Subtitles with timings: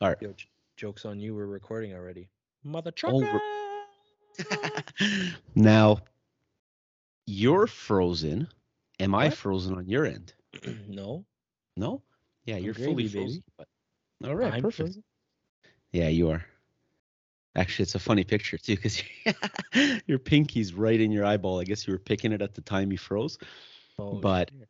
[0.00, 0.18] All right.
[0.20, 1.34] Yo, j- jokes on you.
[1.34, 2.28] We're recording already.
[2.64, 3.40] Mother trucker.
[5.54, 5.98] now,
[7.26, 8.48] you're frozen.
[9.00, 10.32] Am I frozen on your end?
[10.88, 11.24] no.
[11.76, 12.02] No.
[12.44, 13.42] Yeah, I'm you're fully frozen.
[14.24, 14.76] All right, I'm perfect.
[14.76, 15.04] frozen?
[15.92, 16.44] Yeah, you are.
[17.56, 19.02] Actually, it's a funny picture too because
[20.06, 21.60] your pinky's right in your eyeball.
[21.60, 23.38] I guess you were picking it at the time you froze.
[23.98, 24.68] Oh, But- shit.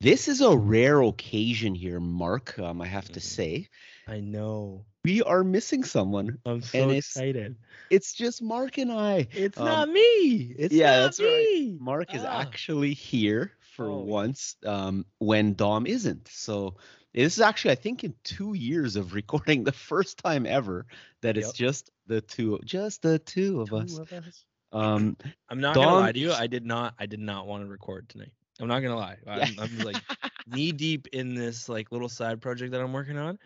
[0.00, 2.58] This is a rare occasion here, Mark.
[2.58, 3.22] Um, I have to Mhm.
[3.22, 3.68] say,
[4.06, 4.86] I know.
[5.04, 6.38] we are missing someone.
[6.46, 7.56] I'm so And excited.
[7.90, 9.28] It's just Mark and I.
[9.34, 10.54] It's um, not me.
[10.58, 11.46] It's yeah, not that's right.
[11.54, 11.76] me.
[11.78, 12.40] Mark is Ah.
[12.40, 13.98] actually here for Oh.
[14.04, 16.28] once um, when Dom isn't.
[16.28, 16.76] So
[17.12, 20.86] this is actually, I think, in two years of recording, the first time ever
[21.20, 23.98] that it's just the two, just the two of Two us.
[23.98, 24.44] of us.
[24.72, 25.16] Um,
[25.50, 26.32] I'm not gonna lie to you.
[26.32, 26.94] I did not.
[26.98, 28.32] I did not want to record tonight.
[28.60, 29.16] I'm not gonna lie.
[29.26, 29.96] I'm, I'm like
[30.46, 33.38] knee deep in this like little side project that I'm working on.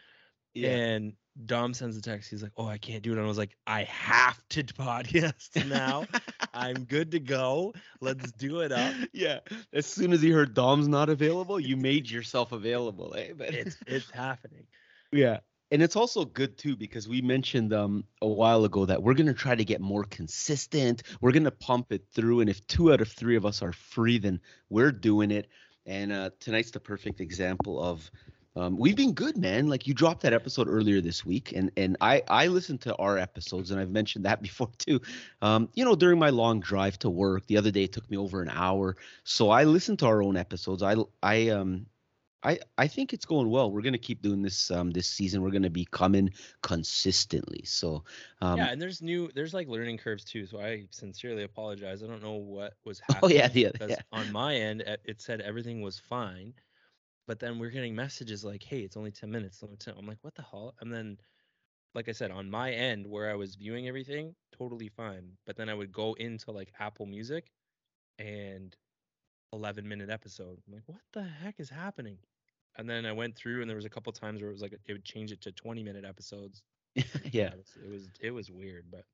[0.54, 1.12] yeah, And
[1.46, 2.30] Dom sends a text.
[2.30, 5.68] He's like, "Oh, I can't do it." And I was like, "I have to podcast
[5.68, 6.06] now.
[6.52, 7.74] I'm good to go.
[8.00, 9.40] Let's do it up." yeah.
[9.72, 13.32] As soon as he heard Dom's not available, you made yourself available, eh?
[13.36, 14.66] But It's it's happening.
[15.12, 15.40] Yeah.
[15.74, 19.34] And it's also good too because we mentioned um a while ago that we're gonna
[19.34, 21.02] try to get more consistent.
[21.20, 24.18] We're gonna pump it through, and if two out of three of us are free,
[24.18, 25.48] then we're doing it.
[25.84, 28.08] And uh, tonight's the perfect example of
[28.54, 29.66] um, we've been good, man.
[29.66, 33.18] Like you dropped that episode earlier this week, and and I I listened to our
[33.18, 35.00] episodes, and I've mentioned that before too.
[35.42, 38.16] Um, you know, during my long drive to work, the other day it took me
[38.16, 40.84] over an hour, so I listened to our own episodes.
[40.84, 41.86] I I um
[42.44, 43.70] I I think it's going well.
[43.70, 45.42] We're gonna keep doing this um this season.
[45.42, 46.30] We're gonna be coming
[46.62, 47.64] consistently.
[47.64, 48.04] So
[48.40, 50.46] um yeah, and there's new there's like learning curves too.
[50.46, 52.02] So I sincerely apologize.
[52.02, 53.22] I don't know what was happening.
[53.22, 54.02] Oh, yeah, the- because yeah.
[54.12, 56.54] on my end it it said everything was fine,
[57.26, 59.94] but then we're getting messages like, "Hey, it's only ten minutes." Only 10.
[59.98, 61.18] I'm like, "What the hell?" And then,
[61.94, 65.38] like I said, on my end where I was viewing everything, totally fine.
[65.46, 67.52] But then I would go into like Apple Music,
[68.18, 68.76] and
[69.52, 70.60] 11 minute episode.
[70.66, 72.18] I'm like, what the heck is happening?
[72.76, 74.72] And then I went through, and there was a couple times where it was like
[74.72, 76.62] it would change it to 20 minute episodes.
[77.32, 77.52] yeah.
[77.52, 79.04] it was it was, it was weird, but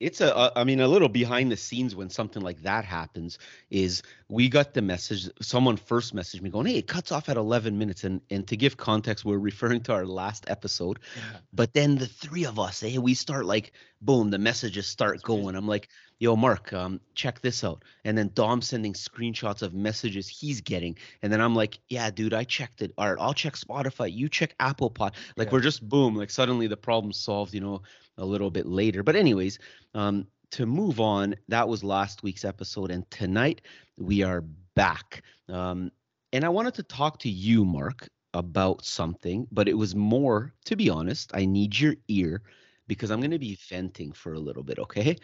[0.00, 3.38] It's a, a, I mean, a little behind the scenes when something like that happens
[3.70, 5.28] is we got the message.
[5.40, 8.56] Someone first messaged me going, "Hey, it cuts off at 11 minutes," and and to
[8.56, 10.98] give context, we're referring to our last episode.
[11.14, 15.22] yeah, But then the three of us, hey, we start like, boom, the messages start
[15.22, 15.54] going.
[15.56, 17.84] I'm like, yo, Mark, um, check this out.
[18.04, 20.96] And then Dom sending screenshots of messages he's getting.
[21.22, 22.92] And then I'm like, yeah, dude, I checked it.
[22.98, 24.12] All right, I'll check Spotify.
[24.12, 25.14] You check Apple Pod.
[25.36, 25.52] Like Yeah.
[25.52, 27.82] we're just boom, like suddenly the problem's solved, you know,
[28.18, 29.02] a little bit later.
[29.02, 29.58] But anyways,
[29.94, 32.90] um, to move on, that was last week's episode.
[32.90, 33.62] And tonight
[33.96, 34.42] we are
[34.74, 35.22] back.
[35.48, 35.90] Um,
[36.32, 40.76] and I wanted to talk to you, Mark, about something, but it was more, to
[40.76, 42.42] be honest, I need your ear
[42.86, 45.16] because I'm going to be venting for a little bit, okay?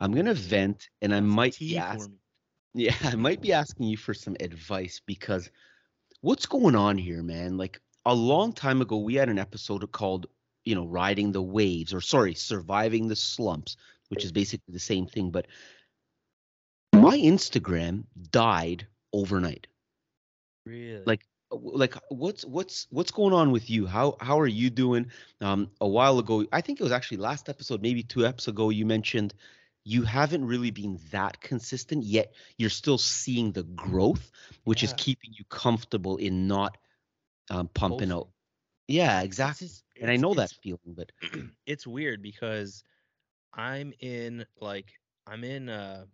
[0.00, 2.08] I'm going to vent and I might be ask,
[2.74, 5.50] yeah, I might be asking you for some advice because
[6.20, 7.56] what's going on here, man?
[7.56, 10.26] Like a long time ago, we had an episode called,
[10.64, 13.76] you know, riding the waves or sorry, surviving the slumps,
[14.08, 15.30] which is basically the same thing.
[15.30, 15.46] But
[16.92, 19.66] my Instagram died overnight.
[20.64, 21.02] Really?
[21.06, 23.86] Like, like what's what's what's going on with you?
[23.86, 25.10] How how are you doing?
[25.40, 28.70] Um, a while ago, I think it was actually last episode, maybe two episodes ago,
[28.70, 29.34] you mentioned
[29.84, 32.34] you haven't really been that consistent yet.
[32.58, 34.30] You're still seeing the growth,
[34.64, 36.76] which is keeping you comfortable in not
[37.50, 38.28] um, pumping out.
[38.86, 39.68] Yeah, exactly.
[39.68, 41.10] just- And I know that feeling, but
[41.66, 42.84] it's weird because
[43.54, 44.92] I'm in like
[45.26, 46.04] I'm in uh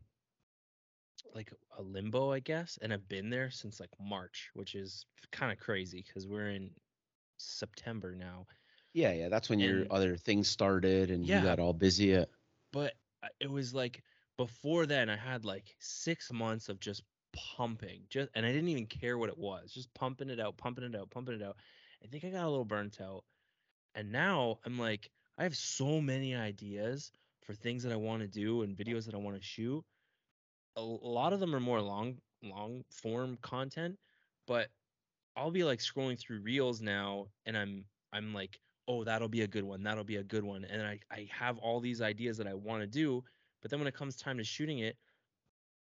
[1.35, 5.53] like a limbo, I guess, and I've been there since like March, which is kind
[5.53, 6.71] of crazy because we're in
[7.39, 8.47] September now.
[8.93, 11.41] yeah, yeah, that's when your other things started and Yeah.
[11.41, 12.15] you got all busy.
[12.15, 12.29] At,
[12.73, 14.03] But uh, it was like
[14.37, 17.03] before then I had like six months of just
[17.33, 20.85] pumping, just and I didn't even care what it was, just pumping it out, pumping
[20.85, 21.57] it out, pumping it out.
[22.03, 23.25] I think I got a little burnt out,
[23.95, 27.13] and now I'm like I have so many ideas
[27.43, 29.85] for things that I want to do and videos that I want to shoot.
[30.77, 33.99] A, lot of them are more long long form content,
[34.47, 34.71] but
[35.37, 39.49] I'll be like scrolling through reels now and I'm I'm like, "Oh, that'll be a
[39.49, 39.83] good one.
[39.85, 42.83] That'll be a good one." And I I have all these ideas that I want
[42.83, 43.25] to do,
[43.63, 44.99] but then when it comes time to shooting it,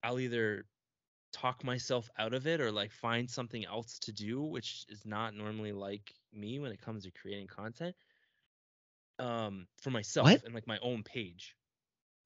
[0.04, 0.66] I'll either
[1.34, 5.36] talk myself out of it or like find something else to do, which is not
[5.36, 7.96] normally like me when it comes to creating content
[9.20, 10.44] um for myself What?
[10.44, 11.56] and like my own page.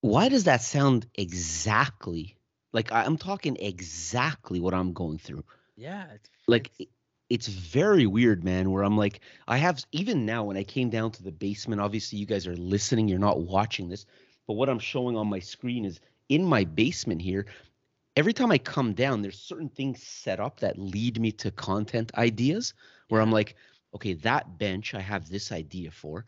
[0.02, 2.38] why does that sound exactly
[2.74, 5.44] like I'm talking exactly what I'm going through?
[5.76, 6.96] Yeah, it's Like it's-
[7.30, 11.12] it's very weird, man, where I'm like, I have even now when I came down
[11.14, 14.06] to the basement, obviously you guys are listening, you're not watching this,
[14.46, 16.00] but what I'm showing on my screen is
[16.30, 17.48] in my basement here.
[18.16, 22.14] Every time I come down, there's certain things set up that lead me to content
[22.16, 22.74] ideas
[23.10, 23.56] where I'm like,
[23.96, 26.26] okay, that bench I have this idea for,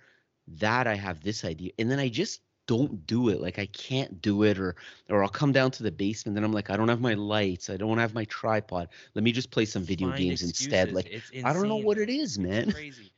[0.48, 1.72] that I have this idea.
[1.78, 3.42] And then I just don't do it.
[3.42, 4.76] Like I can't do it, or
[5.10, 6.36] or I'll come down to the basement.
[6.36, 7.70] Then I'm like, I don't have my lights.
[7.70, 8.90] I don't have my tripod.
[9.16, 10.92] Let me just play some video Find games instead.
[10.92, 11.12] Like
[11.44, 12.68] I don't know what it is, It's man.
[12.68, 13.14] crazy.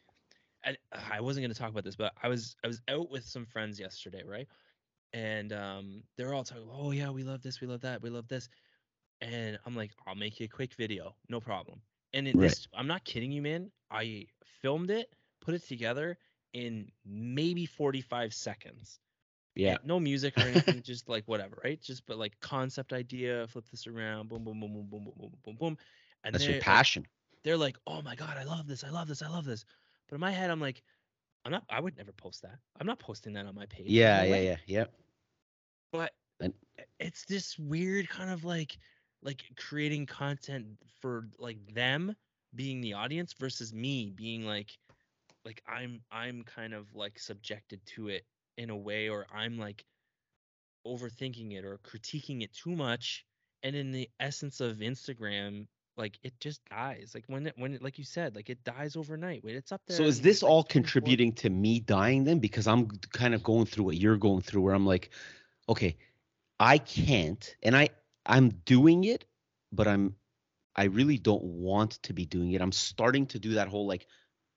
[0.64, 3.24] And uh, I wasn't gonna talk about this, but I was I was out with
[3.26, 4.48] some friends yesterday, right?
[5.14, 8.28] And um, they're all talking, oh yeah, we love this, we love that, we love
[8.28, 8.50] this.
[9.22, 11.82] And I'm like, I'll make you a quick video, no problem.
[12.14, 12.40] And in Right.
[12.40, 13.72] this, I'm not kidding you, man.
[13.92, 14.28] I
[14.62, 16.18] filmed it, put it together
[16.54, 19.00] in maybe 45 seconds.
[19.58, 19.78] Yeah.
[19.84, 21.82] No music or anything, just like whatever, right?
[21.82, 25.32] Just but like concept idea, flip this around, boom, boom, boom, boom, boom, boom, boom,
[25.44, 25.78] boom, boom.
[26.24, 27.06] And That's your they're, like, passion.
[27.44, 29.66] they're like, "Oh my god, I love this, I love this, I love this."
[30.08, 30.84] But in my head, I'm like,
[31.46, 31.64] I'm not.
[31.70, 32.60] I would never post that.
[32.80, 33.88] I'm not posting that on my page.
[33.88, 34.86] Yeah, no yeah, yeah, yeah.
[35.92, 36.54] But And-
[37.00, 38.78] it's this weird kind of like,
[39.22, 40.66] like creating content
[41.02, 42.16] for like them
[42.56, 44.78] being the audience versus me being like,
[45.46, 48.26] like I'm I'm kind of like subjected to it
[48.58, 49.86] in a way, or I'm like
[50.86, 53.26] overthinking it or critiquing it too much.
[53.64, 55.68] And in the essence of Instagram,
[55.98, 57.12] like it just dies.
[57.14, 59.44] Like when it when it, like you said, like it dies overnight.
[59.44, 59.98] When it's up there.
[59.98, 62.40] So is this all 24 contributing to me dying then?
[62.40, 65.10] Because I'm kind of going through what you're going through, where I'm like,
[65.68, 65.98] okay,
[66.60, 67.90] I can't, and I
[68.26, 69.26] I'm doing it,
[69.72, 70.16] but I'm
[70.76, 72.62] I really don't want to be doing it.
[72.62, 74.06] I'm starting to do that whole like,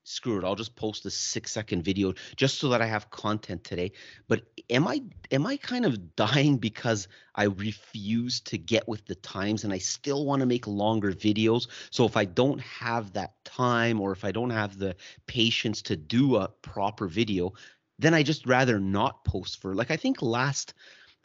[0.03, 3.63] screw it, I'll just post a six second video just so that I have content
[3.63, 3.91] today.
[4.27, 5.01] But am I
[5.31, 9.77] am I kind of dying because I refuse to get with the times and I
[9.77, 11.67] still want to make longer videos?
[11.91, 14.95] So if I don't have that time or if I don't have the
[15.27, 17.53] patience to do a proper video,
[17.99, 20.73] then I just rather not post for like I think last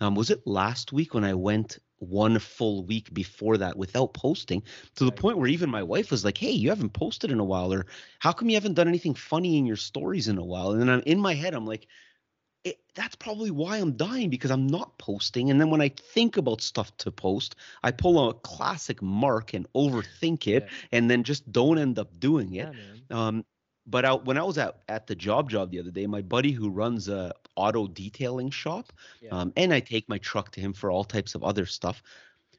[0.00, 4.62] um was it last week when I went one full week before that without posting
[4.96, 7.44] to the point where even my wife was like, "Hey, you haven't posted in a
[7.44, 7.86] while or
[8.18, 10.88] how come you haven't done anything funny in your stories in a while?" And then
[10.90, 11.86] I'm in my head I'm like,
[12.64, 15.50] it, that's probably why I'm dying because I'm not posting.
[15.50, 19.66] And then when I think about stuff to post, I pull a classic mark and
[19.74, 20.68] overthink it, Yeah.
[20.92, 22.72] and then just don't end up doing it.
[23.10, 23.16] Yeah.
[23.16, 23.44] Um,
[23.86, 26.52] but I, when I was at at the job job the other day, my buddy
[26.52, 29.30] who runs a auto detailing shop, Yeah.
[29.32, 32.02] um, and I take my truck to him for all types of other stuff.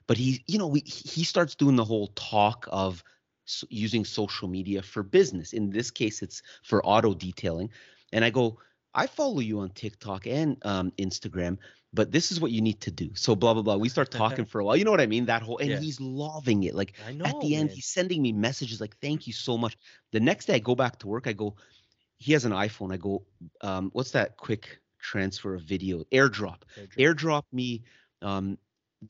[0.08, 3.04] But he, you know, we, he starts doing the whole talk of
[3.48, 5.54] s- using social media for business.
[5.54, 7.70] In this case, it's for auto detailing.
[8.12, 8.60] And I go,
[8.94, 11.58] I follow you on TikTok and um, Instagram,
[11.98, 13.10] but this is what you need to do.
[13.16, 13.76] So blah blah blah.
[13.76, 14.78] We start talking for a while.
[14.78, 15.26] You know what I mean?
[15.26, 15.80] That whole and Yeah.
[15.80, 16.76] he's loving it.
[16.76, 17.26] Like I know.
[17.26, 17.76] at the end, man.
[17.76, 19.76] he's sending me messages like, "Thank you so much."
[20.12, 21.26] The next day, I go back to work.
[21.28, 21.56] I go,
[22.20, 22.94] he has an iPhone.
[22.94, 23.26] I go,
[23.62, 26.04] um, what's that quick transfer of video?
[26.12, 26.62] AirDrop.
[26.78, 26.98] Airdrop.
[26.98, 27.84] AirDrop me
[28.22, 28.58] um,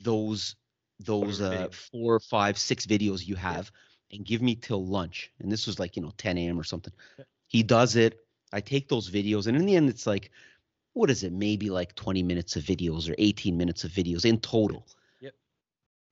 [0.01, 0.55] those
[0.99, 3.71] those uh, four, five, six videos you have,
[4.11, 5.31] and give me till lunch.
[5.39, 6.59] And this was like you know 10 a.m.
[6.59, 6.93] or something.
[7.19, 7.25] Yeah.
[7.47, 8.19] He does it.
[8.53, 10.31] I take those videos, and in the end, it's like,
[10.97, 11.31] what is it?
[11.31, 14.85] Maybe like 20 minutes of videos or 18 minutes of videos in total.
[15.21, 15.33] Yep.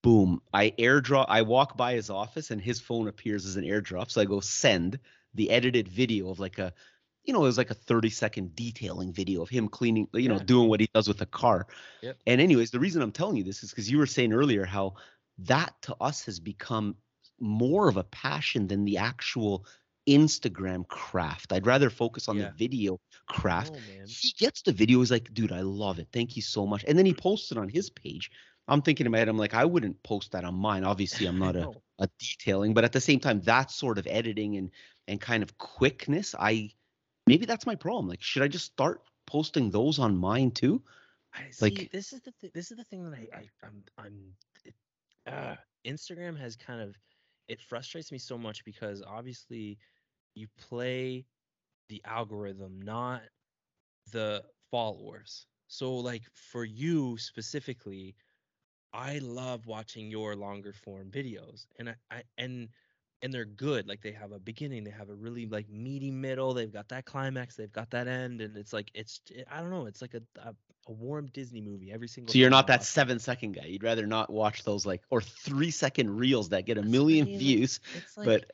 [0.04, 0.42] Boom.
[0.54, 1.26] I airdrop.
[1.28, 4.12] I walk by his office, and his phone appears as an airdrop.
[4.12, 5.00] So I go send
[5.34, 6.74] the edited video of like a,
[7.24, 10.40] you know, it was like a 30 second detailing video of him cleaning, you know,
[10.40, 11.68] doing what he does with a car.
[12.02, 12.18] Yep.
[12.28, 14.95] And anyways, the reason I'm telling you this is because you were saying earlier how
[15.40, 16.95] that to us has become
[17.40, 19.66] more of a passion than the actual
[20.07, 21.52] Instagram craft.
[21.54, 22.50] I'd rather focus on Yeah.
[22.50, 23.74] the video craft.
[23.76, 24.06] Oh.
[24.07, 25.00] He gets the video.
[25.00, 26.07] He's like, dude, I love it.
[26.14, 26.83] Thank you so much.
[26.88, 28.31] And then he posts it on his page.
[28.68, 30.83] I'm thinking in my head, I'm like, I wouldn't post that on mine.
[30.83, 34.57] Obviously, I'm not a, a detailing, but at the same time, that sort of editing
[34.57, 34.71] and
[35.07, 36.71] and kind of quickness, I
[37.28, 38.07] maybe that's my problem.
[38.07, 40.81] Like, should I just start posting those on mine too?
[41.52, 41.66] See.
[41.66, 44.33] Like- this is the th- this is the thing that I, I I'm I'm
[44.64, 44.74] it,
[45.28, 46.95] uh, Instagram has kind of
[47.47, 49.78] it frustrates me so much because obviously
[50.35, 51.25] you play
[51.89, 53.21] the algorithm, not
[54.11, 55.47] the followers.
[55.68, 58.15] So like for you specifically,
[58.94, 62.69] I love watching your longer form videos, and I, I and
[63.21, 63.87] and they're good.
[63.87, 66.54] Like they have a beginning, they have a really like meaty middle.
[66.54, 69.85] They've got that climax, they've got that end, and it's like it's I don't know.
[69.87, 70.56] It's like a a,
[70.87, 72.33] a warm Disney movie every single.
[72.33, 72.33] Time.
[72.33, 73.65] So you're not that seven second guy.
[73.65, 77.13] You'd rather not watch those like or three second reels that get a That's what
[77.13, 77.80] I million mean, like, views.
[77.94, 78.51] It's like, but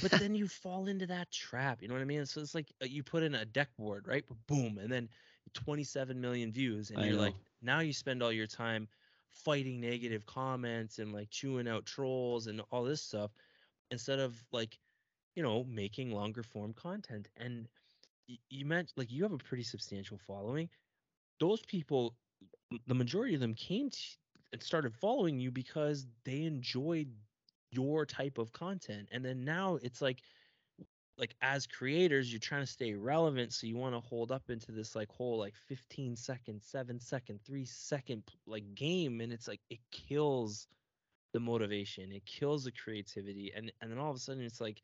[0.00, 1.82] but then you fall into that trap.
[1.82, 2.24] You know what I mean?
[2.26, 4.24] So it's like uh, you put in a deck board, right?
[4.46, 5.08] Boom, and then
[5.54, 7.34] 27 million views, and I you're know.
[7.34, 8.88] like, now you spend all your time
[9.30, 13.30] fighting negative comments and like chewing out trolls and all this stuff,
[13.90, 14.78] instead of like
[15.34, 17.28] you know, making longer form content.
[17.36, 17.68] And
[18.48, 20.68] you meant like you have a pretty substantial following.
[21.40, 22.14] Those people,
[22.86, 23.98] the majority of them came to,
[24.52, 27.08] and started following you because they enjoyed
[27.70, 29.08] your type of content.
[29.12, 30.22] And then now it's like
[31.18, 34.72] like as creators you're trying to stay relevant so you want to hold up into
[34.72, 39.60] this like whole like 15 second 7 second 3 second like game and it's like
[39.68, 40.68] it kills
[41.32, 44.80] the motivation it kills the creativity and and then all of a sudden it's like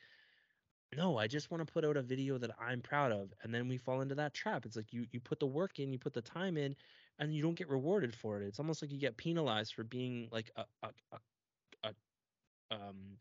[0.94, 3.68] no i just want to put out a video that i'm proud of and then
[3.68, 6.12] we fall into that trap it's like you you put the work in you put
[6.12, 6.74] the time in
[7.18, 10.28] and you don't get rewarded for it it's almost like you get penalized for being
[10.30, 11.18] like a a, a,
[12.70, 13.16] um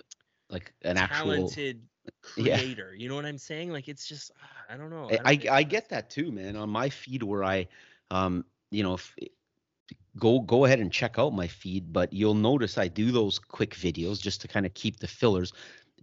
[0.50, 2.58] like an talented actual yeah.
[2.58, 2.94] creator.
[2.96, 3.72] You know what I'm saying?
[3.72, 4.32] Like it's just
[4.70, 5.10] I don't know.
[5.12, 6.56] I I, I get that too, man.
[6.56, 7.68] On my feed where I
[8.12, 9.16] um you know if,
[10.18, 13.76] go go ahead and check out my feed, but you'll notice I do those quick
[13.76, 15.54] videos just to kind of keep the fillers.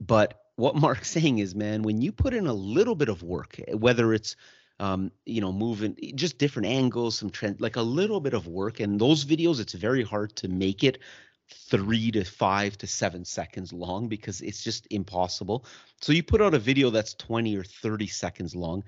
[0.01, 3.61] But what Mark's saying is, man, when you put in a little bit of work,
[3.67, 4.37] eh, whether it's
[4.81, 8.81] um, you know, moving just different angles, some trend, like a little bit of work.
[8.81, 10.99] And those videos, it's very hard to make it
[11.53, 15.65] three to five to seven seconds long because it's just impossible.
[16.01, 18.85] So you put out a video that's 20 or 30 seconds long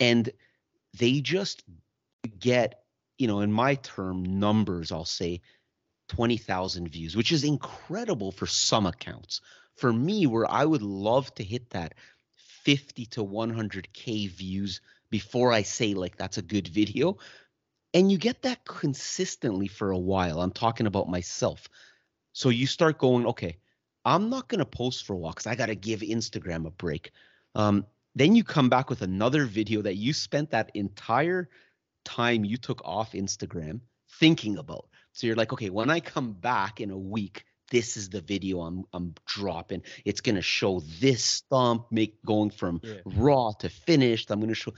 [0.00, 0.30] and
[0.98, 1.62] they just
[2.38, 2.82] get,
[3.18, 5.40] you know, in my term, numbers, I'll say
[6.08, 9.40] 20,000 views, which is incredible for some accounts.
[9.76, 11.94] For me, where I would love to hit that
[12.64, 17.18] 50 to 100K views before I say, like, that's a good video.
[17.94, 20.40] And you get that consistently for a while.
[20.40, 21.68] I'm talking about myself.
[22.38, 23.56] So you start going, okay,
[24.04, 26.70] I'm not going to post for a while because I got to give Instagram a
[26.70, 27.10] break.
[27.56, 31.48] Um, then you come back with another video that you spent that entire
[32.04, 33.80] time you took off Instagram
[34.20, 34.86] thinking about.
[35.14, 38.60] So you're like, okay, when I come back in a week, this is the video
[38.60, 39.82] I'm I'm dropping.
[40.04, 43.00] It's gonna show this stump make going from yeah.
[43.04, 44.30] raw to finished.
[44.30, 44.74] I'm gonna show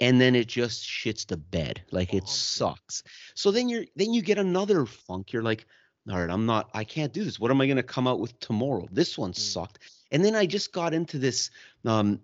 [0.00, 1.80] and then it just shits the bed.
[1.92, 3.04] Like it sucks.
[3.36, 5.32] So then you're then you get another funk.
[5.32, 5.64] You're like,
[6.10, 7.38] all right, I'm not, I can't do this.
[7.38, 8.86] What am I going to come out with tomorrow?
[8.90, 9.36] This one mm.
[9.36, 9.78] sucked.
[10.10, 11.50] And then I just got into this
[11.84, 12.20] um,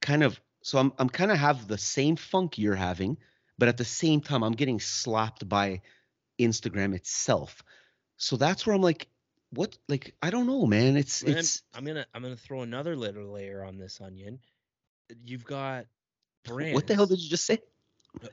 [0.00, 3.18] kind of, so I'm, I'm kind of have the same funk you're having,
[3.58, 5.82] but at the same time, I'm getting slapped by
[6.38, 7.62] Instagram itself.
[8.16, 9.08] So that's where I'm like,
[9.50, 10.96] what, like, I don't know, man.
[10.96, 14.00] It's, man, it's, I'm going to, I'm going to throw another little layer on this
[14.00, 14.38] onion.
[15.24, 15.86] You've got
[16.44, 16.74] brands.
[16.74, 17.58] What the hell did you just say?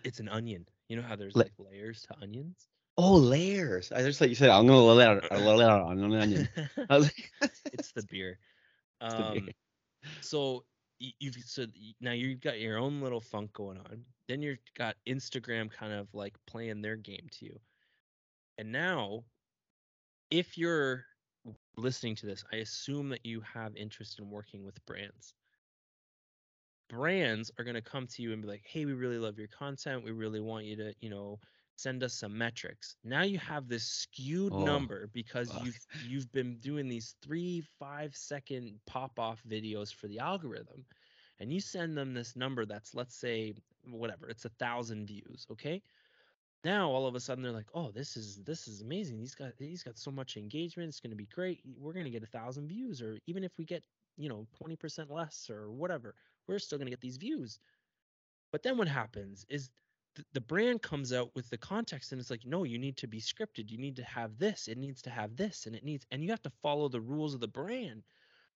[0.03, 0.65] It's an onion.
[0.87, 2.67] You know how there's like layers to onions?
[2.97, 3.91] Oh, layers.
[3.91, 6.49] I just like you said, I'm gonna layer layer on an onion.
[7.73, 8.39] it's the beer.
[9.01, 9.49] Um,
[10.21, 10.63] so
[10.99, 11.65] you've so
[11.99, 14.03] now you've got your own little funk going on.
[14.29, 17.59] Then you've got Instagram kind of like playing their game to you.
[18.57, 19.25] And now,
[20.31, 21.05] if you're
[21.77, 25.33] listening to this, I assume that you have interest in working with brands.
[26.89, 29.47] Brands are going to come to you and be like, "Hey, we really love your
[29.49, 30.03] content.
[30.03, 31.39] We really want you to, you know,
[31.75, 32.95] send us some metrics.
[33.03, 35.65] Now you have this skewed oh, number because fuck.
[35.65, 40.85] you've you've been doing these three, five second pop off videos for the algorithm.
[41.39, 43.53] And you send them this number that's let's say
[43.83, 45.81] whatever, it's a thousand views, okay?
[46.63, 49.19] Now all of a sudden they're like, oh, this is this is amazing.
[49.19, 50.89] He's got he's got so much engagement.
[50.89, 51.59] It's gonna be great.
[51.77, 53.83] We're gonna get a thousand views, or even if we get,
[54.17, 56.15] you know, 20% less or whatever,
[56.47, 57.59] we're still gonna get these views.
[58.51, 59.69] But then what happens is
[60.33, 63.19] the brand comes out with the context and it's like no you need to be
[63.19, 63.71] scripted.
[63.71, 64.67] You need to have this.
[64.67, 67.33] It needs to have this and it needs and you have to follow the rules
[67.33, 68.03] of the brand.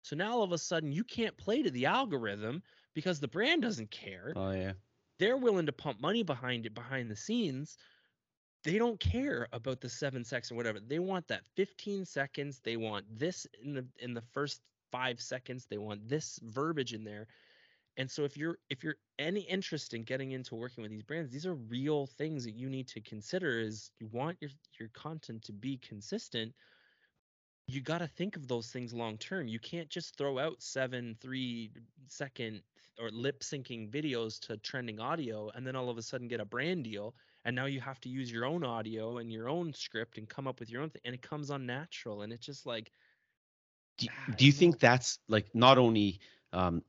[0.03, 2.63] So now all of a sudden you can't play to the algorithm
[2.95, 4.33] because the brand doesn't care.
[4.37, 4.73] Oh yeah.
[5.19, 7.77] They're willing to pump money behind it behind the scenes.
[8.65, 10.81] They don't care about the seven seconds or whatever.
[10.81, 12.61] They want that 15 seconds.
[12.63, 14.61] They want this in the in the first
[14.91, 15.67] five seconds.
[15.67, 17.27] They want this verbiage in there
[17.99, 21.33] and so if you're if you're any interest in getting into working with these brands,
[21.33, 25.43] these are real things that you need to consider is you want your your content
[25.43, 26.55] to be consistent.
[27.67, 29.49] You got to think of those things long term.
[29.49, 31.73] You can't just throw out seven, three
[32.07, 32.63] second
[33.01, 36.45] or lip syncing videos to trending audio and then all of a sudden get a
[36.45, 37.17] brand deal.
[37.45, 40.47] And now you have to use your own audio and your own script and come
[40.47, 41.03] up with your own thing.
[41.05, 42.23] And it comes unnatural.
[42.23, 42.93] And it's just like,
[43.97, 46.21] do, do you think that's like not only
[46.53, 46.83] um,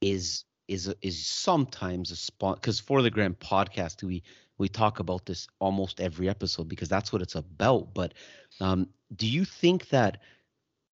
[0.00, 4.22] is is is sometimes a spot because for the grand podcast we
[4.58, 7.94] we talk about this almost every episode because that's what it's about.
[7.94, 8.14] But
[8.60, 10.18] um, do you think that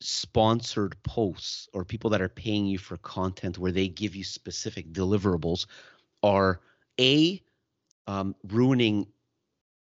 [0.01, 4.93] sponsored posts or people that are paying you for content where they give you specific
[4.93, 5.67] deliverables
[6.23, 6.61] are
[7.01, 7.43] a
[8.07, 9.07] um, ruining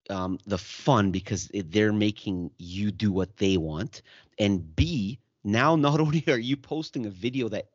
[0.10, 4.01] um, the fun because they're making you do what they want?
[4.39, 7.70] And b now not only are you posting a video that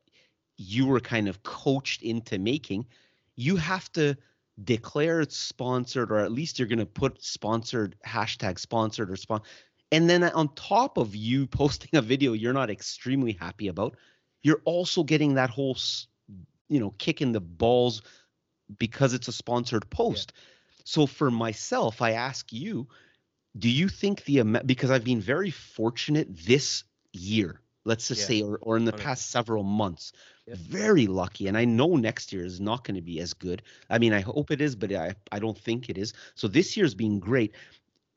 [0.57, 2.87] you were kind of coached into making,
[3.37, 4.17] you have to
[4.63, 9.41] declare it's sponsored or at least you're going to put sponsored hashtag sponsored or spon
[9.91, 13.97] and then on top of you posting a video you're not extremely happy about
[14.43, 15.77] you're also getting that whole
[16.69, 18.03] you know kick in the balls
[18.79, 20.43] because it's a sponsored post yeah.
[20.85, 22.87] so for myself i ask you
[23.57, 28.27] do you think the because i've been very fortunate this year let's just yeah.
[28.27, 30.13] say or, or in the past several months
[30.49, 33.63] very lucky and i know next year is not going to be as good.
[33.91, 36.13] I mean i hope it is but i, I don't think it is.
[36.35, 37.55] So this year's been great.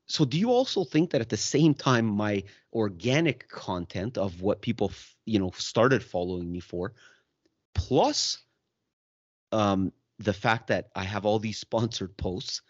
[0.08, 4.62] So do you also think that at the same time my organic content of what
[4.62, 4.92] people
[5.24, 6.92] you know started following me for
[7.74, 8.38] plus
[9.52, 12.62] um the fact that i have all these sponsored posts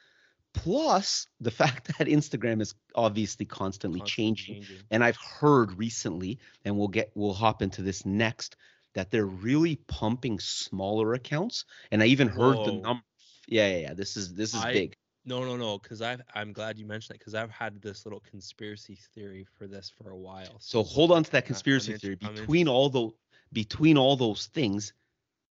[0.57, 4.55] plus the fact that Instagram is obviously constantly, constantly changing.
[4.57, 4.77] changing.
[4.91, 8.57] And I've heard recently, and we'll get we'll hop into this next,
[8.95, 11.65] that they're really pumping smaller accounts.
[11.93, 12.67] And I even heard Whoa.
[12.67, 13.03] the number.
[13.47, 13.95] Yeah, yeah, yeah.
[13.95, 14.97] This is this is I, big.
[15.25, 15.79] No, no, no.
[15.79, 19.67] Because I've I'm glad you mentioned it because I've had this little conspiracy theory for
[19.67, 20.59] this for a while.
[20.59, 22.17] So, so hold on to that conspiracy I'm theory.
[22.17, 23.13] Between all those
[23.53, 24.93] between all those things,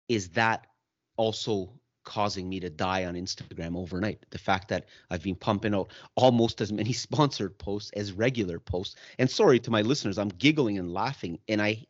[0.09, 0.66] is that
[1.16, 1.73] also
[2.10, 4.26] causing me to die on Instagram overnight.
[4.30, 8.96] The fact that I've been pumping out almost as many sponsored posts as regular posts.
[9.20, 11.86] And sorry to my listeners, I'm giggling and laughing, and I,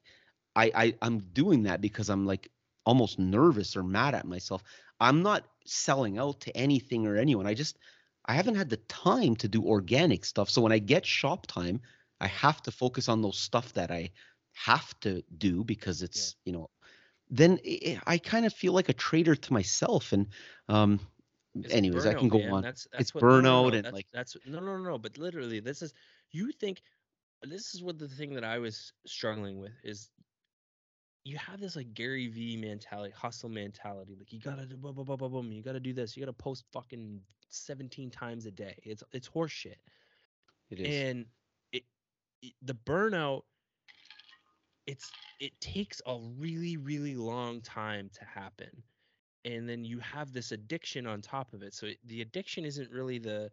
[0.55, 2.51] I, I I'm doing that because I'm like
[2.85, 4.63] almost nervous or mad at myself.
[5.01, 7.47] I'm not selling out to anything or anyone.
[7.47, 7.79] I just
[8.27, 10.51] I haven't had the time to do organic stuff.
[10.51, 11.81] So when I get shop time,
[12.21, 14.11] I have to focus on those stuff that I
[14.53, 16.51] have to do because it's yeah.
[16.51, 16.69] you know
[17.31, 17.59] then
[18.07, 20.13] I kind of feel like a traitor to myself.
[20.13, 20.27] And
[20.69, 21.01] um,
[21.71, 22.53] anyways, burnout, I can go man.
[22.53, 22.63] on.
[22.63, 23.77] That's, that's it's what, burnout no, no, no.
[23.77, 24.99] and that's, like that's no, no, no.
[24.99, 25.95] But literally, this is
[26.33, 26.83] you think
[27.43, 30.11] this is what the thing that I was struggling with is
[31.25, 34.17] you have this like Gary V mentality, hustle mentality.
[34.19, 35.53] Like you gotta do boom, boom, boom, boom.
[35.53, 36.17] You gotta do this.
[36.17, 38.77] You gotta post fucking 17 times a day.
[38.83, 39.77] It's it's horseshit.
[40.71, 41.01] It is.
[41.01, 41.27] And
[41.73, 41.85] it,
[42.43, 43.43] it the burnout
[44.87, 48.71] it's it takes a really really long time to happen
[49.45, 53.19] and then you have this addiction on top of it so the addiction isn't really
[53.19, 53.51] the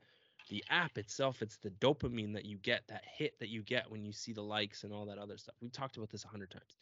[0.50, 4.04] the app itself it's the dopamine that you get that hit that you get when
[4.04, 5.56] you see the likes and all that other stuff.
[5.62, 6.78] We've talked about this a hundred times.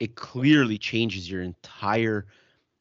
[0.00, 2.26] It clearly changes your entire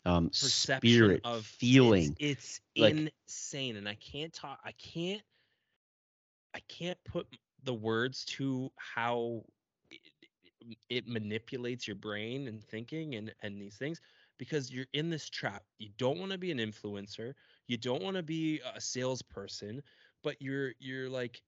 [0.05, 2.15] um Perception spirit of feeling.
[2.19, 5.21] it's, it's like, insane and i can't talk i can't
[6.53, 7.27] i can't put
[7.63, 9.43] the words to how
[10.89, 14.01] it manipulates your brain and thinking and and these things
[14.37, 15.63] because you're in this trap.
[15.77, 17.33] You don't want to be an influencer.
[17.67, 19.81] You don't want to be a salesperson,
[20.23, 21.41] but you're you're like,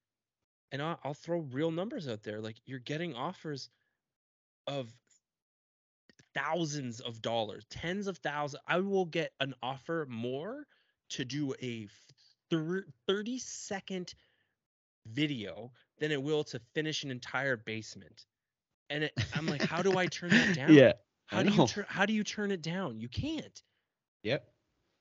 [0.72, 2.42] and I'll, I'll throw real numbers out there.
[2.42, 3.70] Like you're getting offers
[4.68, 4.94] of
[6.34, 8.62] thousands of dollars, tens of thousands.
[8.68, 10.66] I will get an offer more
[11.10, 11.88] to do a
[12.50, 14.14] 30 second
[15.08, 18.26] video than it will to finish an entire basement
[18.90, 20.74] and it, I'm like, how do I turn that down?
[20.74, 20.94] yeah.
[21.28, 21.86] How do you turn?
[21.88, 23.00] How do you turn it down?
[23.00, 23.62] You can't.
[24.24, 24.48] Yep.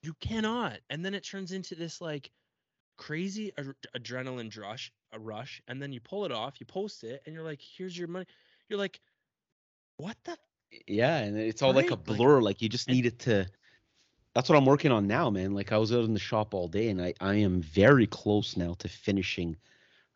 [0.03, 0.79] You cannot.
[0.89, 2.29] And then it turns into this like
[2.97, 7.21] crazy ad- adrenaline rush, a rush, and then you pull it off, you post it,
[7.25, 8.25] and you're like, "Here's your money."
[8.67, 8.99] You're like,
[9.97, 10.37] "What the?"
[10.85, 11.83] Yeah, and it's all right?
[11.83, 12.35] like a blur.
[12.35, 13.47] Like, like you just need it to.
[14.33, 15.53] That's what I'm working on now, man.
[15.53, 18.57] Like I was out in the shop all day, and I I am very close
[18.57, 19.55] now to finishing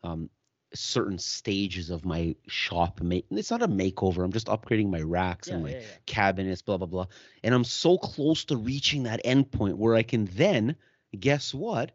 [0.04, 0.30] um,
[0.74, 5.48] certain stages of my shop make it's not a makeover i'm just upgrading my racks
[5.48, 5.86] yeah, and my yeah, yeah.
[6.06, 7.06] cabinets blah blah blah
[7.44, 10.76] and i'm so close to reaching that endpoint where i can then
[11.20, 11.92] guess what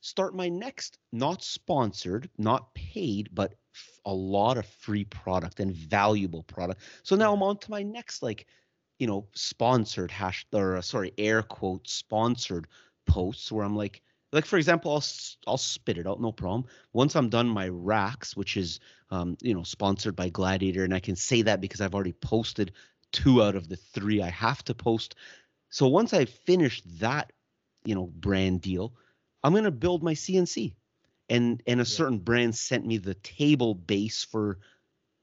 [0.00, 3.54] start my next not sponsored not paid but
[4.06, 8.22] a lot of free product and valuable product so now i'm on to my next
[8.22, 8.46] like
[8.98, 12.66] you know sponsored hash or sorry air quote sponsored
[13.06, 14.02] posts where i'm like
[14.34, 15.04] like for example i'll
[15.46, 16.66] i'll spit it out no problem.
[16.92, 21.00] Once i'm done my racks which is um, you know sponsored by gladiator and i
[21.00, 22.72] can say that because i've already posted
[23.12, 25.14] two out of the three i have to post.
[25.70, 27.32] So once i finish that
[27.84, 28.92] you know brand deal
[29.42, 30.74] i'm going to build my cnc
[31.30, 31.84] and and a yeah.
[31.84, 34.58] certain brand sent me the table base for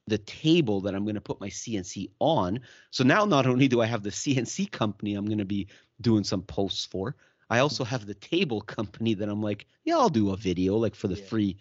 [0.07, 2.61] the table that i'm going to put my cnc on.
[2.91, 5.67] So now not only do i have the cnc company i'm going to be
[5.99, 7.15] doing some posts for
[7.51, 10.95] I also have the table company that I'm like, yeah, I'll do a video like
[10.95, 11.25] for the yeah.
[11.25, 11.57] free.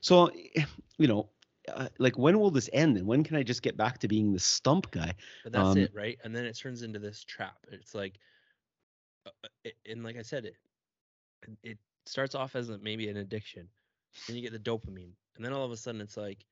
[0.00, 0.30] So,
[0.98, 1.28] you know,
[1.68, 4.32] uh, like when will this end and when can I just get back to being
[4.32, 5.14] the stump guy?
[5.44, 6.18] But that's um, it, right?
[6.24, 7.58] And then it turns into this trap.
[7.70, 8.18] It's like,
[9.26, 10.56] uh, uh, and like I said, it
[11.62, 13.68] it starts off as a, maybe an addiction,
[14.26, 16.44] then you get the dopamine, and then all of a sudden it's like,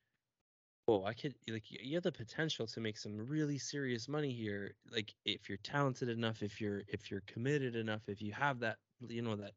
[0.86, 4.74] whoa, I could like you have the potential to make some really serious money here.
[4.90, 8.78] Like if you're talented enough, if you're if you're committed enough, if you have that
[9.00, 9.52] you know that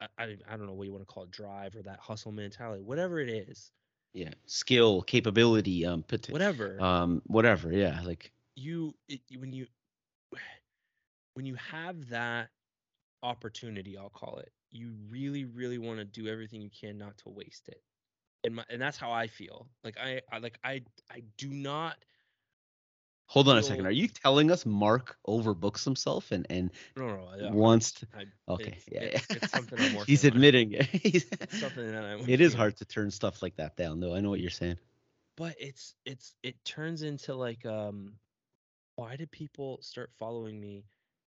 [0.00, 2.32] I I, I don't know what you want to call it, drive or that hustle
[2.32, 3.72] mentality, whatever it is,
[4.12, 7.72] Yeah, skill, capability, um, pot- whatever um, whatever.
[7.72, 9.66] Yeah, like you it, when you
[11.34, 12.50] when you have that
[13.22, 17.30] opportunity, I'll call it, you really really want to do everything you can not to
[17.30, 17.82] waste it.
[18.44, 19.66] And my, and that's how I feel.
[19.84, 21.96] Like I, I like I I do not
[23.26, 23.86] hold on a second.
[23.86, 28.06] Are you telling us Mark overbooks himself and and no no, no, wants to?
[28.16, 30.86] I, Okay, it's, yeah, it's, it's something I'm working He's admitting it.
[30.92, 34.14] He's- something that I'm it is hard to turn stuff like that down, though.
[34.14, 34.76] I know what you're saying.
[35.36, 38.12] but it's it's it turns into like um
[38.96, 40.84] why did people start following me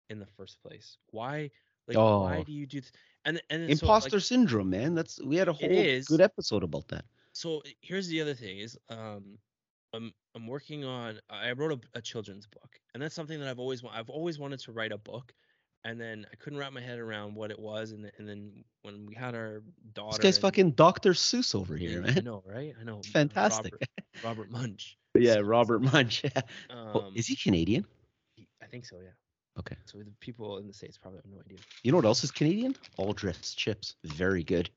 [0.09, 1.49] in the first place why
[1.87, 2.43] like why Oh.
[2.43, 2.91] do you do th-
[3.25, 4.95] and and Imposter so, like, syndrome, man.
[4.95, 5.69] That's we had a whole
[6.05, 7.05] good episode about that.
[7.33, 9.37] so here's the other thing is um
[9.93, 13.59] I'm I'm working on I wrote a, a children's book and that's something that I've
[13.59, 15.33] always wa- I've always wanted to write a book
[15.85, 18.63] and then I couldn't wrap my head around what it was and then, and then
[18.81, 19.61] when we had our
[19.93, 21.11] daughter This guy's and- fucking Dr.
[21.13, 22.17] Seuss over here, man.
[22.17, 23.73] I know right I know uh, Fantastic.
[23.73, 23.89] Robert,
[24.23, 26.23] Robert Munsch yeah, Robert Munsch.
[26.69, 27.85] Oh, um, is he Canadian?
[28.61, 29.11] I think so yeah
[29.59, 29.75] Okay.
[29.85, 31.57] So the people in the states probably have no idea.
[31.83, 32.75] You know what else is Canadian?
[32.97, 33.95] All dressed chips.
[34.03, 34.69] Very good.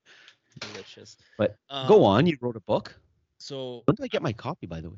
[0.60, 1.16] Delicious.
[1.38, 1.56] But
[1.88, 2.26] Go Um, on.
[2.26, 2.94] You wrote a book.
[3.38, 4.96] So When do I get my copy, by the way?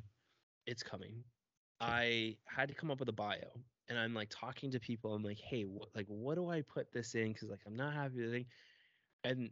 [0.67, 1.25] it's coming.
[1.81, 3.49] I had to come up with a bio,
[3.89, 5.15] and I'm like talking to people.
[5.15, 7.33] I'm like, hey, what like what do I put this in?
[7.33, 8.47] Because like I'm not happy with it.
[9.25, 9.51] And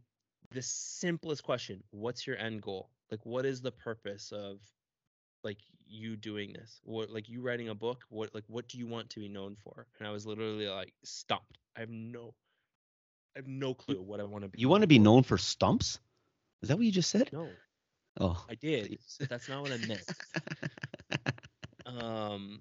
[0.52, 2.90] the simplest question: What's your end goal?
[3.10, 4.60] Like, what is the purpose of
[5.44, 6.80] like you doing this?
[6.84, 8.04] What like you writing a book?
[8.08, 9.86] What like what do you want to be known for?
[9.98, 11.58] And I was literally like stumped.
[11.76, 12.34] I have no,
[13.36, 14.60] I have no clue what I want to be.
[14.60, 15.98] You want to be known for stumps?
[16.62, 17.30] Is that what you just said?
[17.32, 17.48] No,
[18.20, 18.44] Oh.
[18.50, 18.98] I did.
[19.28, 20.02] That's not what I meant.
[21.86, 22.60] um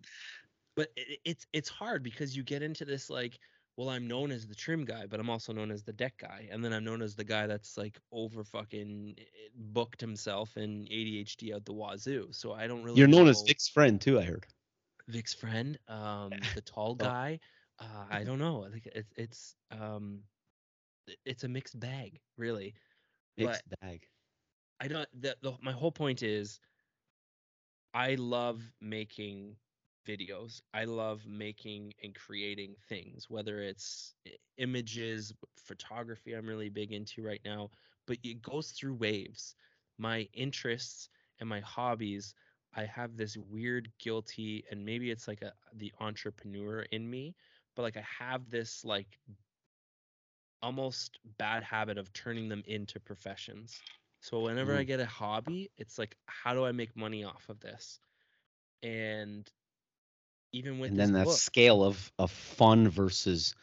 [0.75, 3.37] but it, it's it's hard because you get into this like
[3.79, 6.49] well i'm known as the trim guy but i'm also known as the deck guy
[6.51, 9.23] and then i'm known as the guy that's like over fucking eh,
[9.73, 13.69] booked himself and adhd out the wazoo so i don't really You're known as Vic's
[13.69, 14.19] friend too.
[14.19, 14.47] I heard.
[15.07, 17.05] vic's friend um the tall Oh.
[17.05, 17.39] guy
[17.79, 20.23] uh, i don't know it's it's um
[21.25, 22.75] it's a mixed bag really
[23.37, 24.07] Mixed bag.
[24.81, 25.07] I don't.
[25.21, 26.59] The, the my whole point is,
[27.93, 29.57] I love making
[30.09, 30.61] videos.
[30.73, 34.15] I love making and creating things, whether it's
[34.57, 36.33] images, photography.
[36.33, 37.71] I'm really big into right now,
[38.07, 39.55] but it goes through waves.
[39.99, 42.35] My interests and my hobbies.
[42.75, 47.35] I have this weird guilty, and maybe it's like a the entrepreneur in me,
[47.75, 49.19] but like I have this like
[50.61, 53.83] almost bad habit of turning them into professions.
[54.21, 54.85] So whenever I Mm.
[54.85, 57.99] get a hobby, it's like, how do I make money off of this?
[58.83, 59.49] And
[60.51, 63.55] even with and then that book, scale of of fun versus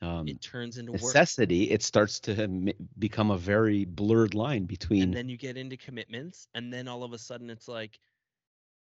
[0.00, 1.02] um, it turns into work.
[1.02, 5.02] necessity, it starts to become a very blurred line between.
[5.02, 7.98] And then you get into commitments, and then all of a sudden it's like,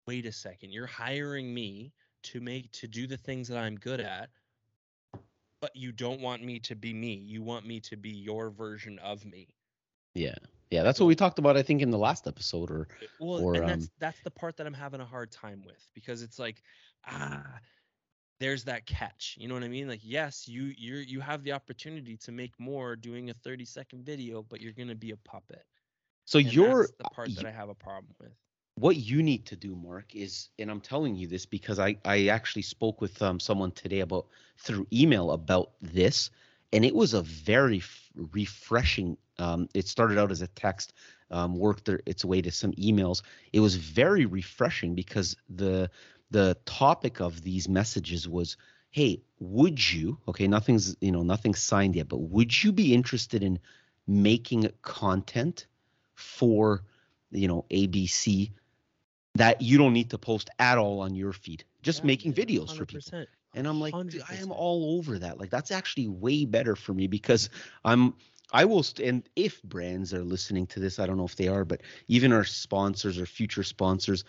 [0.05, 4.01] wait a second, you're hiring me to make to do the things that I'm good
[4.01, 4.29] at,
[5.61, 7.13] but you don't want me to be me.
[7.13, 9.47] You want me to be your version of me.
[10.13, 10.35] yeah,
[10.69, 11.55] yeah, that's what we talked about.
[11.55, 14.57] I think in the last episode, or Well, or, and that's um, that's the part
[14.57, 16.61] that I'm having a hard time with because it's like,
[17.07, 17.59] ah,
[18.39, 19.35] there's that catch.
[19.39, 19.87] You know what I mean?
[19.87, 24.05] Like, yes, you you you have the opportunity to make more doing a 30 second
[24.05, 25.65] video, but you're gonna be a puppet.
[26.25, 28.33] so And you're the part that I have a problem with.
[28.75, 32.27] what you need to do, Mark, is, and I'm telling you this because I I
[32.27, 36.29] actually spoke with um, someone today about through email about this,
[36.71, 39.17] and it was a very f- refreshing.
[39.39, 40.93] Um, it started out as a text,
[41.31, 43.21] um, worked their, its way to some emails.
[43.53, 45.89] It was very refreshing because the
[46.31, 48.57] the topic of these messages was,
[48.91, 50.19] hey, would you?
[50.27, 53.59] Okay, nothing's you know nothing's signed yet, but would you be interested in
[54.07, 55.67] making content
[56.15, 56.83] for
[57.31, 58.51] you know ABC
[59.35, 61.63] that you don't need to post at all on your feed.
[61.83, 63.19] Just Yeah, making man, videos for people.
[63.53, 65.39] And I'm like, I am all over that.
[65.39, 67.49] Like that's actually way better for me because
[67.85, 68.15] I'm
[68.51, 71.47] I will st- and if brands are listening to this, I don't know if they
[71.47, 74.23] are, but even our sponsors or future sponsors,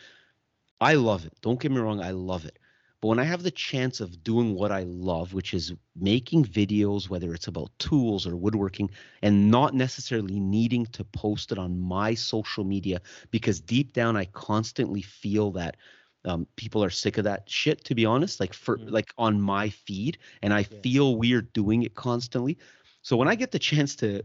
[0.81, 1.35] I love it.
[1.41, 2.59] Don't get me wrong, I love it.
[3.01, 7.09] But when I have the chance of doing what I love, which is making videos,
[7.09, 8.91] whether it's about tools or woodworking,
[9.23, 14.25] and not necessarily needing to post it on my social media, because deep down I
[14.27, 15.77] constantly feel that
[16.25, 17.85] um, people are sick of that shit.
[17.85, 18.89] To be honest, like for Mhm.
[18.89, 20.83] like on my feed, and I Yeah.
[20.83, 22.59] feel weird doing it constantly.
[23.03, 24.25] So when I get the chance to,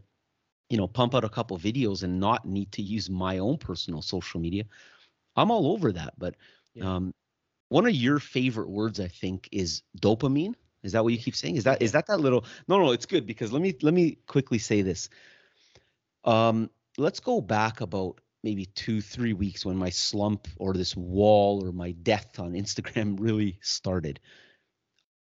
[0.70, 4.02] you know, pump out a couple videos and not need to use my own personal
[4.02, 4.64] social media,
[5.36, 6.14] I'm all over that.
[6.18, 6.36] But
[6.76, 6.96] Yeah.
[6.96, 7.14] um,
[7.70, 10.56] one of your favorite words, I think, is dopamine.
[10.84, 11.56] Is that what you keep saying?
[11.56, 12.46] Is that is that that little?
[12.68, 15.10] No, no, it's good because let me let me quickly say this.
[16.26, 21.66] Um, let's go back about maybe two, three weeks when my slump or this wall
[21.66, 24.20] or my death on Instagram really started.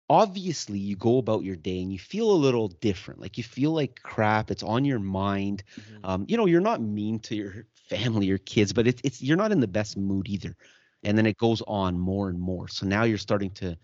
[0.10, 3.20] Obviously, you go about your day and you feel a little different.
[3.20, 4.52] Like you feel like crap.
[4.52, 5.63] It's on your mind.
[5.78, 6.04] Mhm.
[6.04, 9.38] Um, you know, you're not mean to your family or kids, but it's it's you're
[9.38, 10.56] not in the best mood either.
[11.04, 12.68] And then it goes on more and more.
[12.68, 13.78] So now you're starting to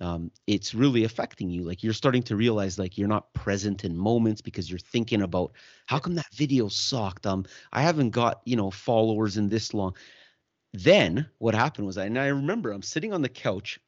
[0.00, 1.64] um, it's really affecting you.
[1.64, 5.52] Like you're starting to realize like you're not present in moments because you're thinking about
[5.86, 7.26] how come that video sucked.
[7.26, 9.96] Um, I haven't got you know followers in this long.
[10.72, 13.78] Then what happened was, I, and I remember I'm sitting on the couch,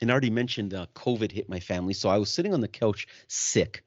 [0.00, 2.68] and I already mentioned uh, COVID hit my family, so I was sitting on the
[2.68, 3.84] couch sick,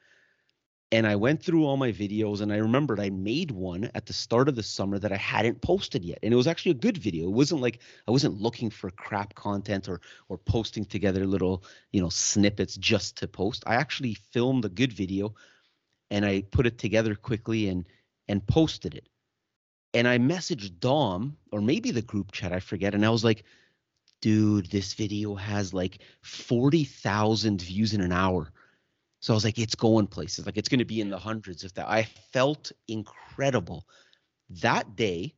[0.91, 4.13] and I went through all my videos, and I remembered I made one at the
[4.13, 6.98] start of the summer that I hadn't posted yet, and it was actually a good
[6.98, 7.26] video.
[7.26, 12.02] It wasn't like I wasn't looking for crap content or or posting together little you
[12.02, 13.63] know snippets just to post.
[13.67, 15.36] I actually filmed a good video,
[16.10, 17.86] and I put it together quickly and
[18.30, 19.08] and posted it
[19.93, 23.43] and I messaged Dom or maybe the group chat, I forget, and I was like,
[24.22, 28.52] dude, this video has like 40,000 views in an hour.
[29.20, 30.46] So I was like, it's going places.
[30.46, 31.90] Like it's going to be in the hundreds if that.
[31.90, 33.86] I felt incredible.
[34.50, 35.36] That day,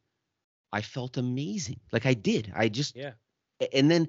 [0.71, 1.79] I felt amazing.
[1.91, 2.51] Like I did.
[2.55, 3.13] I just Yeah.
[3.73, 4.07] and then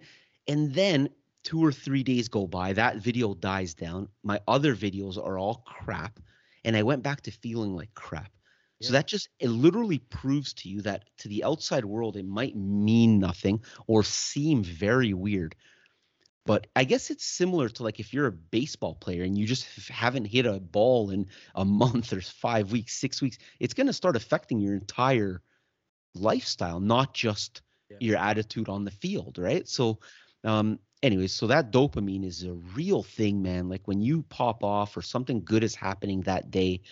[0.48, 1.08] and then
[1.42, 5.62] two or three days go by that video dies down my other videos are all
[5.66, 6.20] crap
[6.64, 8.30] and i went back to feeling like crap
[8.80, 12.56] so that just it literally proves to you that to the outside world it might
[12.56, 15.56] mean nothing or seem very weird.
[16.46, 19.88] But i guess it's similar to like if you're a baseball player and you just
[19.88, 23.92] haven't hit a ball in a month or five weeks six weeks it's going to
[23.92, 25.42] start affecting your entire
[26.14, 28.00] lifestyle not just Yeah.
[28.00, 29.68] your attitude on the field right?
[29.68, 30.00] So
[30.44, 33.68] um anyways so that dopamine is a real thing man.
[33.68, 36.82] Like when you pop off or something good is happening that day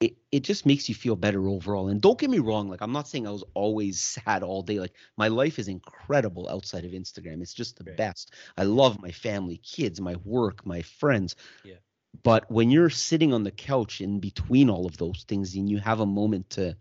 [0.00, 2.92] it, it just makes you feel better overall and don't get me wrong like i'm
[2.92, 6.92] not saying i was always sad all day like my life is incredible outside of
[6.92, 7.96] instagram it's just the Right.
[7.96, 11.74] best i love my family kids my work my friends Yeah.
[12.22, 15.78] but when you're sitting on the couch in between all of those things and you
[15.78, 16.76] have a moment to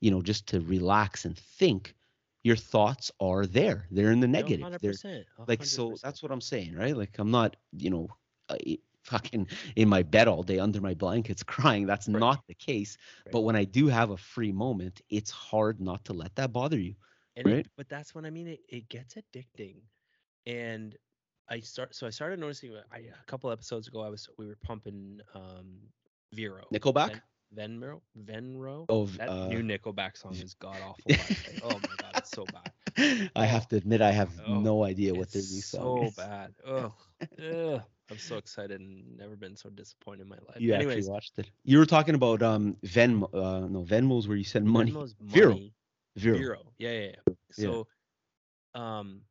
[0.00, 1.94] you know just to relax and think
[2.44, 5.24] your thoughts are there they're in the negative they're 100%.
[5.46, 8.08] like so that's what i'm saying right like i'm not you know
[8.50, 12.20] i- fucking in my bed all day under my blankets crying that's Right.
[12.20, 13.32] not the case Right.
[13.32, 16.78] but when i do have a free moment it's hard not to let that bother
[16.78, 16.94] you
[17.36, 17.66] and it- right?
[17.76, 18.48] but that's what I mean.
[18.48, 19.76] It, it gets addicting,
[20.46, 20.96] and
[21.48, 21.94] I start.
[21.94, 22.74] So I started noticing.
[22.92, 25.88] I, a couple episodes ago, I was we were pumping um
[26.32, 26.72] Vero.
[26.72, 27.22] nickelback Ven,
[27.54, 28.00] Venmo.
[28.18, 28.88] Venro.
[28.88, 31.16] oh That uh, new Nickelback song is god awful.
[31.60, 32.72] oh my god, it's so bad.
[33.36, 36.54] i have to admit i have Oh, no idea what new song so is bad.
[36.66, 36.92] Ugh.
[37.40, 37.82] Ugh.
[38.10, 40.62] I'm so excited and never been so disappointed in my life.
[40.62, 44.36] you Anyways, actually watched it you were talking about um venmo uh no venmo's where
[44.36, 45.52] you send money Venmo's Vero.
[45.52, 45.74] money.
[46.16, 46.38] Vero.
[46.38, 46.72] Vero.
[46.78, 47.16] Yeah, yeah, yeah.
[47.56, 47.74] Yeah.
[47.74, 47.86] So,
[48.74, 49.22] um,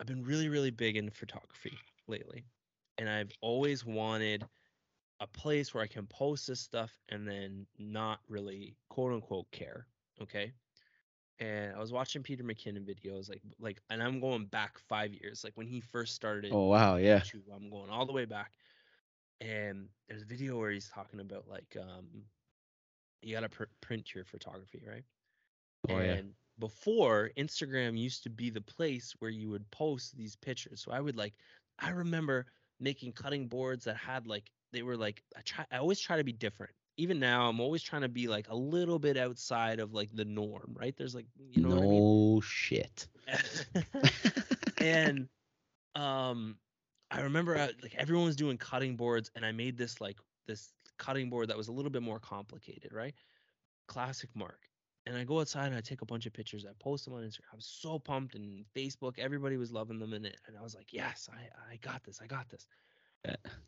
[0.00, 2.46] I've been really, really big in photography lately,
[2.98, 4.48] and I've always wanted
[5.20, 9.86] a place where I can post this stuff and then not really quote unquote care.
[10.22, 10.52] Okay.
[11.38, 15.44] And I was watching Peter McKinnon videos, like, like, and I'm going back five years,
[15.44, 17.42] like when he first started oh wow yeah YouTube.
[17.54, 18.52] I'm going all the way back.
[19.40, 22.24] And there's a video where he's talking about like um
[23.22, 25.04] you gotta pr- print your photography, right?
[25.88, 30.36] oh yeah and before Instagram used to be the place where you would post these
[30.36, 30.82] pictures.
[30.82, 31.34] So I would like
[31.78, 32.46] I remember
[32.80, 36.24] making cutting boards that had like they were like I try I always try to
[36.24, 36.74] be different.
[36.96, 40.24] Even now I'm always trying to be like a little bit outside of like the
[40.24, 40.96] norm, right?
[40.96, 42.40] There's like you know no what I mean?
[42.40, 43.08] shit
[44.80, 45.28] and
[45.94, 46.56] um
[47.10, 50.72] i remember uh, like everyone was doing cutting boards and i made this like this
[50.98, 53.14] cutting board that was a little bit more complicated right
[53.88, 54.60] classic mark
[55.06, 57.22] and i go outside and i take a bunch of pictures i post them on
[57.22, 60.62] instagram i was so pumped and facebook everybody was loving them and, it, and i
[60.62, 62.66] was like yes i i got this i got this.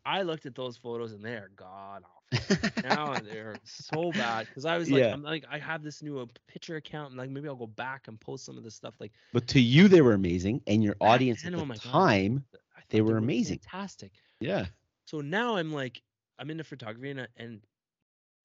[0.05, 2.47] I looked at those photos and they are god awful
[2.83, 5.13] now they're so bad because I was like, Yeah.
[5.13, 8.07] I'm like, I have this new uh, picture account, and like maybe I'll go back
[8.07, 8.95] and post some of this stuff.
[8.99, 12.45] Like but to you they were amazing and your audience at oh the time
[12.77, 13.59] I they thought were amazing.
[13.61, 14.21] fantastic.
[14.39, 14.67] yeah
[15.05, 16.03] So now I'm like,
[16.39, 17.61] I'm into photography and, I- and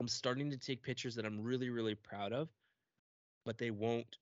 [0.01, 2.49] I'm starting to take pictures that I'm really, really proud of,
[3.45, 4.19] but they won't,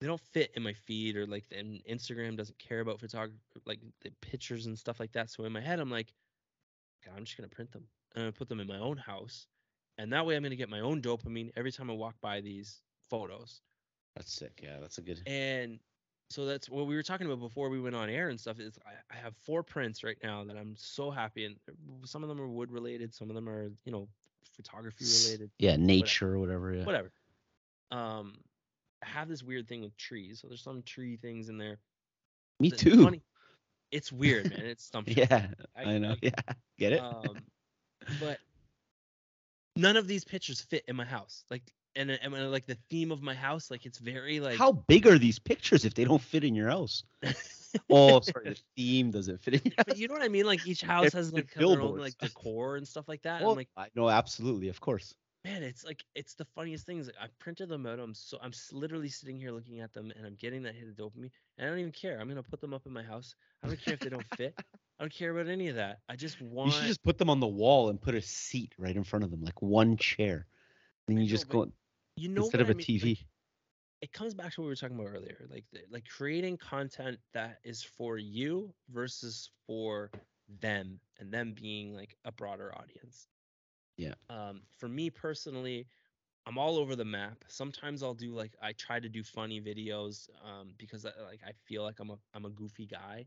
[0.00, 3.80] they don't fit in my feed or like, and Instagram doesn't care about photography, like
[4.02, 5.30] the pictures and stuff like that.
[5.30, 6.12] So in my head, I'm like,
[7.02, 9.46] "Okay, I'm just gonna print them and gonna put them in my own house,
[9.98, 12.82] and that way I'm gonna get my own dopamine every time I walk by these
[13.08, 13.60] photos.
[14.14, 14.60] That's sick.
[14.62, 15.22] Yeah, that's a good.
[15.26, 15.78] And
[16.30, 18.60] so that's what we were talking about before we went on air and stuff.
[18.60, 21.56] Is I, I have four prints right now that I'm so happy, and
[22.04, 24.08] some of them are wood related, some of them are you know
[24.54, 26.72] photography related, Yeah, nature or whatever.
[26.74, 26.84] Yeah.
[26.84, 27.12] whatever.
[27.90, 28.47] Um, I
[29.02, 31.78] have this weird thing with trees, so there's some tree things in there.
[32.60, 33.04] Me too.
[33.04, 33.22] funny-
[33.90, 34.60] it's weird, man.
[34.60, 35.10] It's stumped.
[35.16, 36.12] Yeah, I, know.
[36.12, 36.30] I- yeah,
[36.78, 37.00] get it?
[37.00, 37.38] um,
[38.20, 38.38] but
[39.76, 41.44] none of these pictures fit in my house.
[41.50, 41.62] Like,
[41.96, 45.18] and, and like the theme of my house, like it's very like How big are
[45.18, 47.04] these pictures if they don't fit in your house?
[47.90, 50.46] Oh, sorry, the theme doesn't fit in your but you know what I mean?
[50.46, 53.42] Like each house has like their own like decor and stuff like that.
[53.42, 55.14] Well, like, I know absolutely, of course.
[55.44, 57.06] Man, it's like it's the funniest things.
[57.06, 57.98] Like I printed them out.
[57.98, 60.94] I'm so I'm literally sitting here looking at them, and I'm getting that hit of
[60.94, 62.18] dopamine, and I don't even care.
[62.20, 63.34] I'm gonna put them up in my house.
[63.62, 64.54] I don't care if they don't fit.
[64.98, 66.00] I don't care about any of that.
[66.08, 66.66] I just want.
[66.66, 69.24] You should just put them on the wall and put a seat right in front
[69.24, 70.46] of them, like one chair.
[71.08, 71.72] And I you know, just go
[72.16, 72.86] you know instead of I a mean?
[72.86, 73.02] TV.
[73.02, 73.18] Like,
[74.00, 77.18] it comes back to what we were talking about earlier, like the, like creating content
[77.32, 80.10] that is for you versus for
[80.60, 83.28] them, and them being like a broader audience.
[83.98, 84.14] Yeah.
[84.30, 85.88] Um, for me personally,
[86.46, 87.44] I'm all over the map.
[87.48, 91.52] Sometimes I'll do like I try to do funny videos um, because I, like I
[91.52, 93.26] feel like I'm a I'm a goofy guy.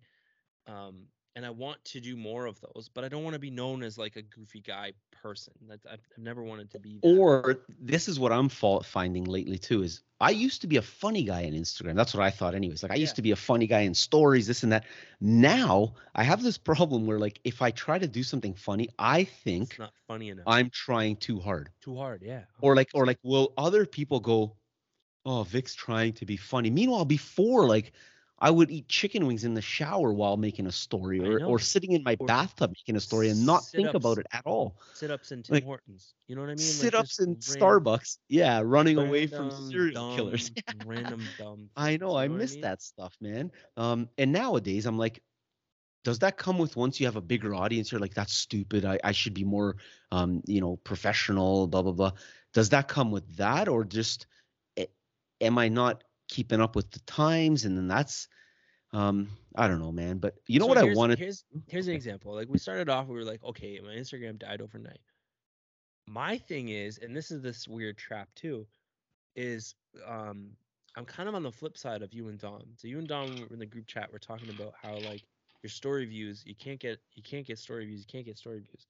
[0.67, 3.51] Um, and I want to do more of those, but I don't want to be
[3.51, 5.53] known as like a goofy guy person.
[5.67, 6.99] That I've, I've never wanted to be.
[7.01, 7.07] That.
[7.07, 10.81] Or this is what I'm fault finding lately too is I used to be a
[10.81, 11.95] funny guy on Instagram.
[11.95, 12.83] That's what I thought anyways.
[12.83, 14.85] Like I used to be a funny guy in stories, this and that.
[15.19, 19.23] Now I have this problem where like if I try to do something funny, I
[19.23, 20.45] think it's not funny enough.
[20.47, 21.69] I'm trying too hard.
[21.81, 22.23] too hard.
[22.23, 22.43] Yeah.
[22.59, 24.57] Or like or like will other people go,
[25.25, 27.93] "Oh, Vic's trying to be funny." Meanwhile, before like
[28.41, 31.91] I would eat chicken wings in the shower while making a story or, or sitting
[31.91, 34.75] in my Or bathtub making a story and not think about it at all.
[34.93, 36.15] sit ups in Tim like, Hortons.
[36.27, 36.65] You know what I mean?
[36.65, 38.17] Like, Sit ups ran- Starbucks.
[38.29, 40.51] Yeah, running away from random serial killers.
[40.85, 41.69] random dumb.
[41.77, 42.61] I know, I what miss mean?
[42.61, 43.51] that stuff, man.
[43.77, 45.21] Um, and nowadays I'm like,
[46.03, 47.91] does that come with once you have a bigger audience?
[47.91, 48.85] You're like, that's stupid.
[48.85, 49.77] I, I should be more,
[50.11, 51.67] um, you know, professional.
[51.67, 52.11] Blah blah blah.
[52.53, 54.25] Does that come with that, or just
[54.79, 54.89] a-
[55.41, 57.65] am I not keeping up with the times?
[57.65, 58.29] And then that's,
[58.93, 60.19] um, I don't know, man.
[60.19, 61.21] But you know So what I wanted?
[61.21, 62.33] Here's here's an example.
[62.35, 65.01] Like we started off, we were like, okay, my Instagram died overnight.
[66.07, 68.67] My thing is, and this is this weird trap too,
[69.35, 70.57] is um
[70.95, 72.75] I'm kind of on the flip side of you and Dom.
[72.77, 74.11] So you and Dom were in the group chat.
[74.11, 75.23] We're talking about how like
[75.63, 78.59] your story views, you can't get you can't get story views, you can't get story
[78.59, 78.87] views.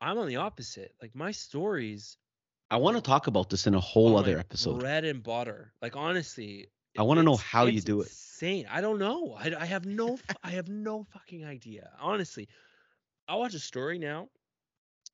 [0.00, 0.94] I'm on the opposite.
[1.02, 2.18] Like my stories
[2.74, 4.80] I want to talk about this in a oh whole are other episode.
[4.80, 5.72] Bread and butter.
[5.80, 6.66] Like honestly,
[6.98, 8.08] I wanna know how you do it.
[8.08, 8.66] Insane.
[8.68, 9.36] I don't know.
[9.38, 10.18] I, I have no.
[10.42, 11.90] I have no fucking idea.
[12.00, 12.48] Honestly,
[13.28, 14.28] I'll watch a story now,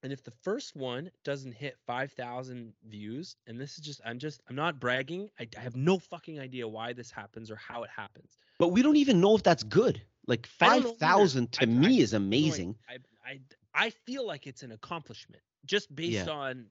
[0.02, 4.18] and if the first one doesn't hit five thousand views, and this is just, I'm
[4.18, 5.28] just, I'm not bragging.
[5.38, 8.38] I, I have no fucking idea why this happens or how it happens.
[8.58, 10.00] But we don't even know if that's good.
[10.26, 12.76] Like I five know to I- me I- is amazing.
[12.88, 12.96] I,
[13.28, 13.40] I,
[13.74, 16.32] I feel like it's an accomplishment just based Yeah.
[16.32, 16.66] on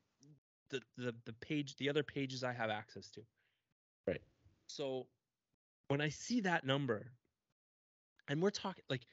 [0.69, 3.21] the, the the page, the other pages I have access to.
[4.07, 4.21] Right.
[4.67, 5.07] So
[5.87, 7.11] when I see that number,
[8.27, 9.05] and we're talking like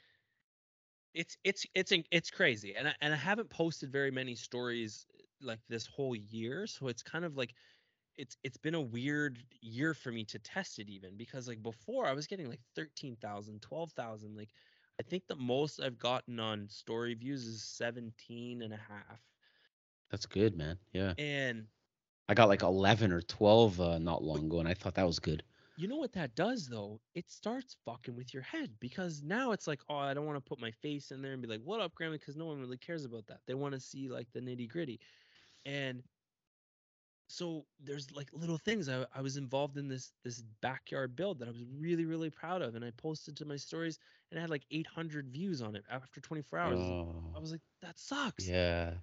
[1.15, 5.07] it's it's it's it's crazy, and I and I haven't posted very many stories
[5.41, 7.55] like this whole year, so it's kind of like
[8.17, 12.07] it's it's been a weird year for me to test it even because like before
[12.07, 14.51] I was getting like 13,000, 12,000 like
[15.01, 19.21] I think the most I've gotten on story views is 17 and a half.
[20.11, 20.79] That's good, man.
[20.93, 21.15] Yeah.
[21.19, 21.67] And
[22.29, 25.19] I got like 11 or 12 uh, not long ago, and I thought that was
[25.19, 25.43] good.
[25.77, 27.01] you know what that does though?
[27.15, 30.49] It starts fucking with your head because now it's like, oh, I don't want to
[30.49, 32.79] put my face in there and be like, "What up, Grandma?" Because no one really
[32.79, 33.41] cares about that.
[33.47, 35.01] They want to see like the nitty gritty,
[35.67, 36.03] and
[37.29, 38.89] so there's like little things.
[38.89, 42.63] I, I was involved in this this backyard build that I was really really proud
[42.63, 43.99] of, and I posted to my stories,
[44.31, 46.79] and I had like 800 views on it after 24 hours.
[46.81, 47.33] Oh.
[47.35, 48.49] I was like, that sucks.
[48.49, 48.95] Oh, yeah.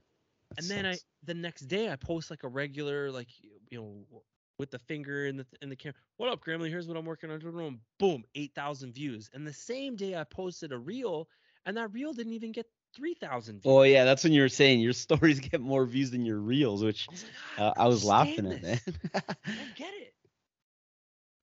[0.56, 3.28] That and then I the next day I post like a regular like
[3.70, 4.24] you know
[4.60, 5.96] with the finger in the in the camera.
[6.18, 6.70] What up, Grammy?
[6.70, 7.80] Here's what I'm working on.
[8.00, 9.30] Boom, eight thousand views.
[9.34, 11.28] And the same day I posted a reel,
[11.66, 13.74] and that reel didn't even get three thousand views.
[13.74, 16.84] Oh yeah, that's when you were saying your stories get more views than your reels,
[16.84, 19.22] which I was, like, uh, I was laughing at, understand man.
[19.46, 20.14] I don't get it.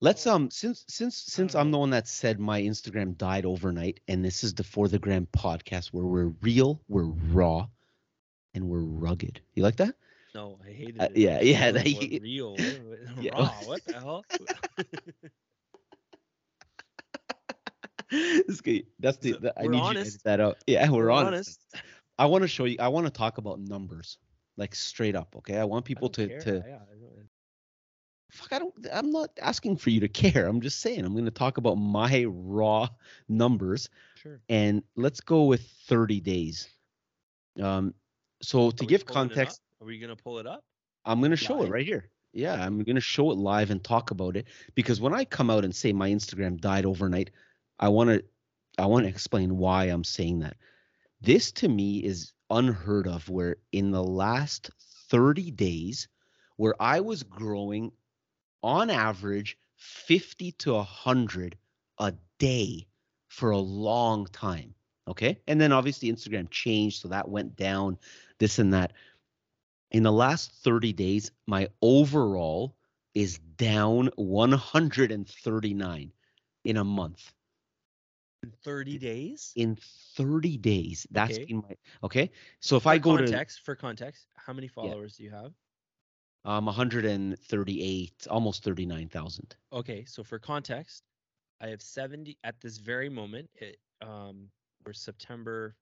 [0.03, 4.25] Let's um since since since I'm the one that said my Instagram died overnight, and
[4.25, 7.67] this is the For the Gram podcast where we're real, we're raw,
[8.55, 9.41] and we're rugged.
[9.55, 9.95] You like that?
[10.35, 11.17] No, I hated Uh, it.
[11.17, 12.57] yeah, yeah, What- that you- real,
[13.21, 13.33] Yeah.
[13.39, 13.49] raw.
[13.65, 14.25] What the hell?
[18.11, 20.11] this guy, that's the, the- I need you to honest.
[20.15, 20.59] edit that out.
[20.67, 21.61] Yeah, we're, We're honest.
[22.19, 22.77] I want to show you.
[22.81, 24.19] I want to talk about numbers,
[24.57, 25.35] like straight up.
[25.39, 26.41] Okay, I want I people don't to care.
[26.41, 27.13] to Yeah, I
[28.33, 28.75] fuck, I don't.
[28.93, 30.47] I'm not asking for you to care.
[30.47, 32.89] I'm just saying I'm going to talk about my raw
[33.29, 34.41] numbers, Sure.
[34.49, 36.69] and let's go with 30 days.
[37.61, 37.95] Um,
[38.43, 39.37] so to give pulling it up?
[39.37, 40.65] context, Are we gonna pull it up?
[41.05, 42.11] I'm going to show it right here.
[42.33, 45.51] Yeah, I'm going to show it live and talk about it because when I come
[45.51, 47.31] out and say my Instagram died overnight,
[47.79, 48.25] I want to
[48.79, 50.57] I want to explain why I'm saying that.
[51.21, 54.71] This to me is unheard of where in the last
[55.09, 56.09] 30 days
[56.57, 57.93] where I was growing
[58.63, 61.57] on average 50 to 100
[61.99, 62.87] a day
[63.29, 64.75] for a long time,
[65.09, 65.41] okay?
[65.47, 67.99] And then obviously Instagram changed so that went down
[68.41, 68.93] this and that
[69.93, 72.77] in the last 30 days, my overall
[73.15, 76.13] is down 139
[76.65, 77.33] in a month.
[78.43, 79.57] In 30 days.
[79.57, 81.47] In 30 days, that's Okay.
[81.47, 82.31] been my okay.
[82.61, 85.55] So if For I go to context, for context, how many followers do you have?
[86.45, 89.57] um 138, almost 39,000.
[89.73, 91.05] Okay, so for context,
[91.61, 93.51] I have 70 at this very moment.
[93.55, 94.51] It um
[94.85, 95.77] we're September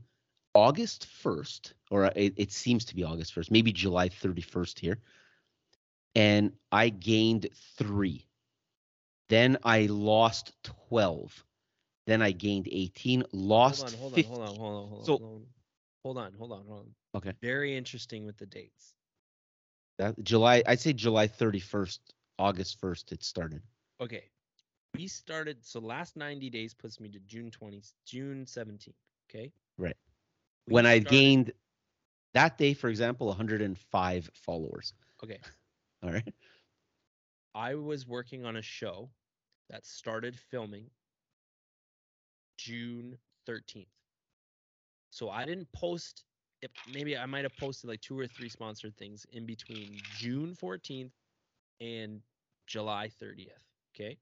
[0.54, 4.98] August 1st, or it, it seems to be August 1st, maybe July 31st here.
[6.14, 8.26] And I gained three.
[9.28, 10.52] Then I lost
[10.88, 11.44] 12.
[12.06, 15.04] Then I gained 18, lost hold on, hold on, hold on, hold on, hold on,
[15.04, 15.46] So- hold on.
[16.04, 16.94] Hold on, hold on, hold on.
[17.16, 17.32] Okay.
[17.42, 18.94] Very interesting with the dates.
[19.98, 21.98] That, July, I'd say July 31st,
[22.38, 23.60] August 1st, it started.
[24.00, 24.30] Okay.
[24.96, 28.96] We started so last 90 days puts me to June 20 June 17th,
[29.30, 29.52] okay?
[29.78, 29.96] Right.
[30.66, 31.52] We when I gained
[32.34, 34.94] that day, for example, 105 followers.
[35.22, 35.40] Okay.
[36.02, 36.34] All right.
[37.54, 39.10] I was working on a show
[39.68, 40.90] that started filming
[42.58, 43.88] June 13th.
[45.10, 46.24] So I didn't post
[46.62, 50.54] if maybe I might have posted like two or three sponsored things in between June
[50.54, 51.12] 14th
[51.80, 52.22] and
[52.66, 53.64] July 30th.
[53.94, 54.18] Okay.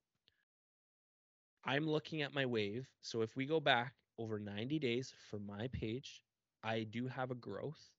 [1.64, 2.86] I'm looking at my wave.
[3.02, 6.22] So if we go back over 90 days for my page,
[6.62, 7.90] I do have a growth.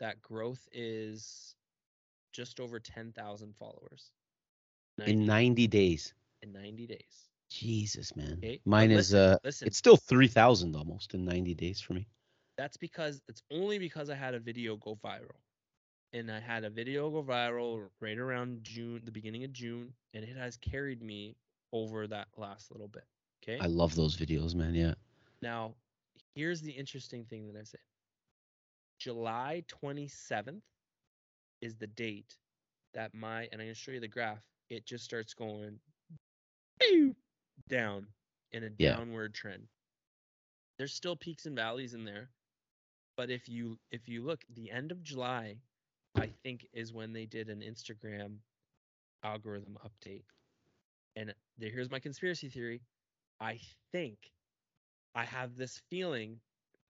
[0.00, 1.54] That growth is
[2.32, 4.12] just over 10,000 followers.
[5.06, 6.14] In 90 days.
[6.42, 7.28] in 90 days.
[7.50, 8.34] Jesus, man.
[8.38, 9.66] Okay, Mine is listen, uh listen.
[9.68, 12.06] it's still 3,000 almost in 90 days for me.
[12.56, 15.38] That's because it's only because I had a video go viral.
[16.12, 20.24] And I had a video go viral right around June, the beginning of June, and
[20.24, 21.36] it has carried me
[21.72, 23.04] over that last little bit.
[23.42, 23.58] Okay.
[23.60, 24.74] I love those videos, man.
[24.74, 24.94] Yeah.
[25.42, 25.74] Now,
[26.34, 27.80] here's the interesting thing that I said.
[28.98, 30.62] July 27th
[31.60, 32.36] is the date
[32.94, 35.78] that my, and I'm going to show you the graph, it just starts going
[37.68, 38.06] down
[38.52, 38.96] in a Yeah.
[38.96, 39.68] downward trend.
[40.78, 42.30] There's still peaks and valleys in there.
[43.16, 45.60] But if you if you look, the end of July,
[46.14, 48.38] I think is when they did an Instagram
[49.24, 50.24] algorithm update.
[51.18, 52.80] And there, here's my conspiracy theory.
[53.40, 53.58] I
[53.92, 54.18] think
[55.16, 56.38] I have this feeling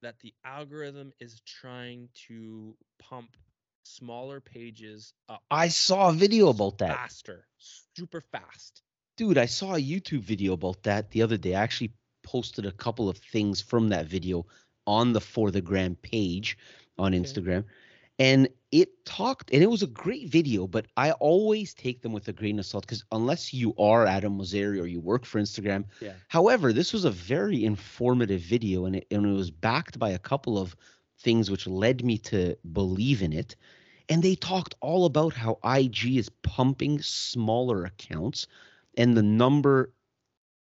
[0.03, 3.37] that the algorithm is trying to pump
[3.85, 6.95] smaller pages up I saw a video about that.
[6.95, 8.83] faster, super fast.
[9.16, 11.55] Dude, I saw a YouTube video about that the other day.
[11.55, 14.45] I actually posted a couple of things from that video
[14.87, 16.59] on the For the Gram page
[16.99, 17.22] on Okay.
[17.22, 17.64] Instagram.
[18.19, 22.29] And it talked, and it was a great video, but I always take them with
[22.29, 25.85] a grain of salt because unless you are Adam Mosseri or you work for Instagram.
[26.01, 26.14] Yeah.
[26.29, 30.19] However, this was a very informative video and it, and it was backed by a
[30.19, 30.75] couple of
[31.19, 33.57] things which led me to believe in it.
[34.09, 38.47] And they talked all about how IG is pumping smaller accounts
[38.97, 39.93] and the number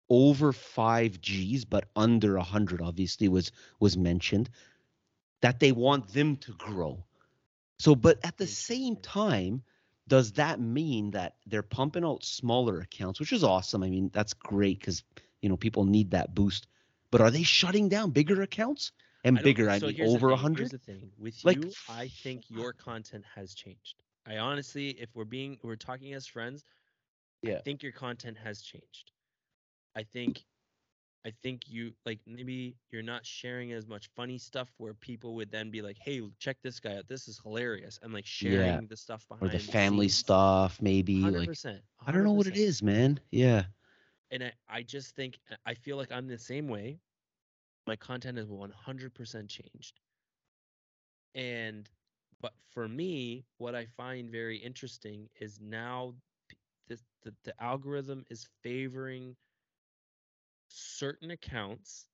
[0.09, 4.49] over 5 Gs but under 100 obviously was was mentioned
[5.41, 7.03] that they want them to grow.
[7.79, 9.63] So but at the same time
[10.07, 13.83] does that mean that they're pumping out smaller accounts, which is awesome?
[13.83, 15.03] I mean, that's great because
[15.41, 16.67] you know people need that boost.
[17.11, 18.91] But are they shutting down bigger accounts?
[19.23, 21.75] And I bigger, I so mean, over a thing, Here's the thing with Like, you,
[21.87, 24.03] I think your content has changed.
[24.25, 26.65] I honestly, if we're being, we're talking as friends,
[27.45, 27.61] I Yeah.
[27.63, 29.11] think your content has changed.
[29.95, 30.45] I think,
[31.25, 35.51] I think you like maybe you're not sharing as much funny stuff where people would
[35.51, 37.07] then be like, "Hey, check this guy out.
[37.07, 41.29] This is hilarious," and like sharing the stuff behind Or the family stuff, maybe.
[41.29, 41.83] Hundred Like percent.
[42.05, 43.19] I don't know what it is, man.
[43.31, 43.65] Yeah.
[44.31, 46.99] and I, I just think uh, I feel like I'm the same way.
[47.87, 49.99] My content is 100% changed.
[51.35, 51.89] And
[52.41, 56.15] but for me, what I find very interesting is now
[56.87, 59.35] the, the, the algorithm is favoring
[60.67, 62.07] certain accounts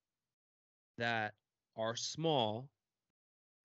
[0.97, 1.33] that
[1.75, 2.69] are small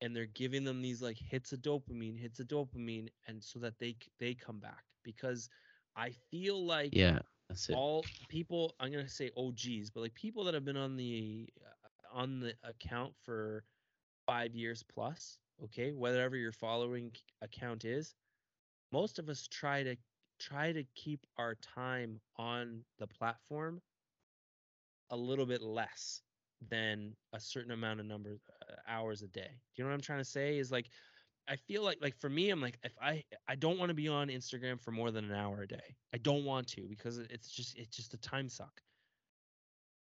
[0.00, 3.78] and they're giving them these like hits of dopamine, hits of dopamine and so that
[3.78, 5.48] they they come back because
[5.96, 7.20] I feel like Yeah.
[7.48, 7.80] That's it.
[7.80, 12.18] all people i'm gonna say og's but like people that have been on the uh,
[12.18, 13.64] on the account for
[14.26, 17.12] five years plus okay whatever your following
[17.42, 18.14] account is
[18.92, 19.96] most of us try to
[20.38, 23.80] try to keep our time on the platform
[25.10, 26.22] a little bit less
[26.70, 30.00] than a certain amount of number uh, hours a day do you know what i'm
[30.00, 30.86] trying to say is like
[31.48, 34.08] I feel like like for me, I'm like if I I don't want to be
[34.08, 35.96] on Instagram for more than an hour a day.
[36.12, 38.82] I don't want to because it's just it's just a time suck.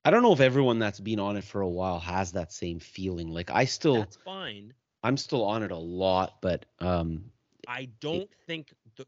[0.05, 2.81] I don't know if everyone that's been on it for a while has that same
[2.81, 3.29] feeling.
[3.29, 4.75] Like I still, That's fine.
[5.03, 7.31] I'm still on it a lot, but um,
[7.69, 9.07] I don't think the,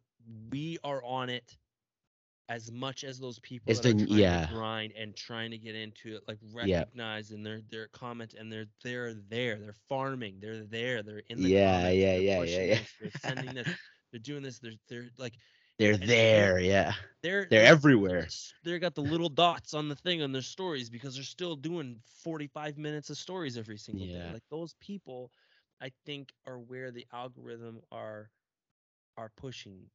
[0.50, 1.56] we are on it
[2.48, 4.46] as much as those people As that are the- trying yeah.
[4.46, 6.78] to grind and trying to get into it, like Yeah.
[6.80, 11.40] recognize and their their comment and they're they're there, they're farming, they're there, they're in
[11.42, 12.74] the Yeah, comments, yeah, yeah, yeah, yeah.
[12.78, 13.68] this, they're sending this,
[14.12, 15.34] they're doing this, they're they're like
[15.78, 16.60] they're And they're- there.
[16.60, 16.92] Yeah,
[17.22, 18.24] they're they're everywhere.
[18.26, 21.56] s- they got the little dots on the thing on their stories because they're still
[21.56, 24.30] doing 45 minutes of stories every single day.
[24.34, 25.32] Like those people,
[25.80, 28.30] I think, are where the algorithm are
[29.16, 29.88] are pushing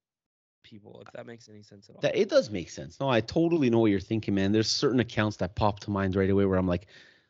[0.63, 1.01] people.
[1.05, 2.01] If that makes any sense at all.
[2.01, 2.99] That it does make sense.
[2.99, 4.51] No, I totally know what you're thinking, man.
[4.51, 6.87] There's certain accounts that pop to mind right away where I'm like,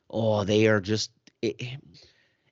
[0.10, 1.12] oh, they are just,
[1.42, 1.62] it,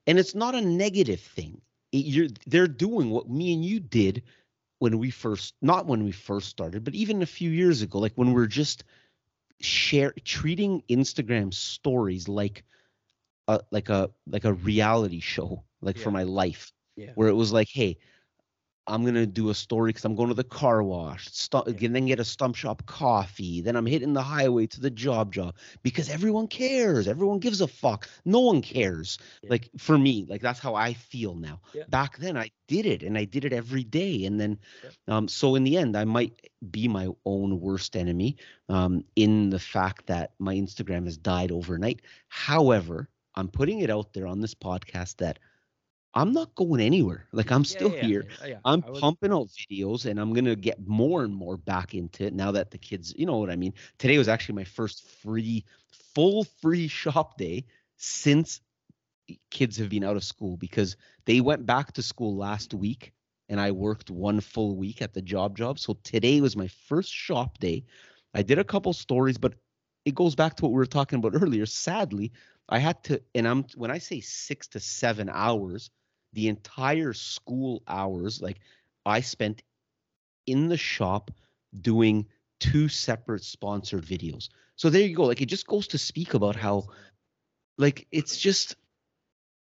[0.05, 1.61] and it's not a negative thing.
[1.91, 4.23] It, you're they're doing what me and you did
[4.79, 8.13] when we first, not when we first started, but even a few years ago, like
[8.15, 8.83] when we're just
[9.59, 12.63] share treating Instagram stories like
[13.47, 17.11] a like a like a reality show, like for my life yeah.
[17.15, 17.97] where it was like, hey,
[18.87, 21.89] I'm gonna do a story because I'm going to the car wash, stu- Yeah.
[21.89, 25.55] then get a stump shop coffee, then I'm hitting the highway to the job job
[25.83, 29.17] because everyone cares, everyone gives a fuck, no one cares.
[29.43, 29.49] Yeah.
[29.51, 31.59] Like for me, like that's how I feel now.
[31.73, 31.83] Yeah.
[31.89, 34.57] Back then, I did it and I did it every day, and then,
[35.07, 38.37] um, so in the end, I might be my own worst enemy,
[38.69, 42.01] um, in the fact that my Instagram has died overnight.
[42.29, 45.39] However, I'm putting it out there on this podcast that
[46.17, 47.27] I'm not going anywhere.
[47.31, 48.27] Like I'm still yeah, yeah, here.
[48.47, 48.57] yeah.
[48.65, 52.51] I'm pumping out videos and I'm gonna get more and more back into it now
[52.51, 53.73] that the kids, you know what I mean.
[53.99, 55.63] Today was actually my first free,
[56.15, 57.65] full free shop day
[57.97, 58.61] since
[59.51, 63.13] kids have been out of school because they went back to school last week
[63.49, 65.77] and I worked one full week at the job job.
[65.77, 67.83] So today was my first shop day.
[68.33, 69.53] I did a couple stories, but
[70.05, 71.67] it goes back to what we were talking about earlier.
[71.67, 72.31] Sadly,
[72.69, 75.91] I had to, and I'm when I say six to seven hours,
[76.37, 78.59] the entire school hours, like
[79.07, 79.63] I spent
[80.45, 81.31] in the shop
[81.81, 82.27] doing
[82.59, 84.49] two separate sponsored videos.
[84.75, 85.23] So there you go.
[85.23, 86.89] Like it just goes to speak about how
[87.79, 88.75] like it's just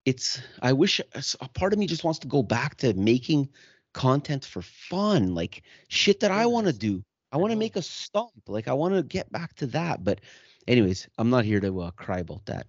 [0.06, 1.02] it's i wish
[1.42, 3.50] a part of me just wants to go back to making
[3.94, 7.82] content for fun like shit that i want to do i want to make a
[7.82, 10.22] stump like i want to get back to that but
[10.68, 12.68] anyways i'm not here to uh, cry about that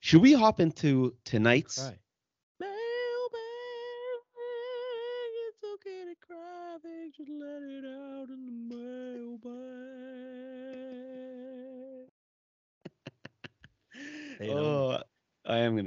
[0.00, 1.96] should we hop into tonight's Cry.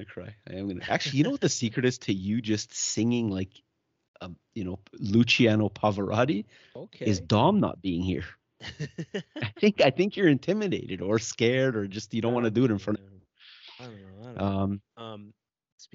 [0.10, 3.30] Cry i am gonna actually you know what the secret is to you just singing
[3.30, 3.50] like
[4.22, 6.46] um, you know luciano pavarotti
[6.76, 7.06] Okay.
[7.06, 8.26] is dom not being here
[9.42, 12.66] I think I think you're intimidated or scared or just you don't want to do
[12.66, 13.06] it in front of.
[13.80, 14.22] I don't know.
[14.22, 14.62] I don't know.
[14.64, 15.34] Um, Um,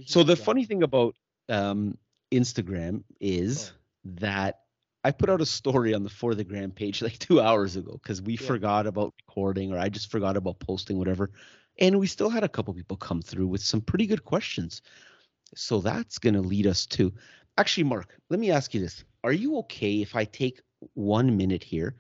[0.05, 1.15] so the Dom- funny thing about
[1.49, 1.99] um,
[2.33, 3.79] Instagram is Oh.
[4.05, 4.61] that
[5.05, 7.93] I put out a story on the For the Gram page like two hours ago
[8.03, 8.47] because we Yeah.
[8.47, 11.31] forgot about recording or I just forgot about posting whatever,
[11.79, 14.83] and we still had a couple people come through with some pretty good questions.
[15.55, 17.13] So that's gonna lead us to
[17.59, 20.61] actually, Mark, let me ask you this: Are you okay if I take
[20.95, 21.97] one minute here?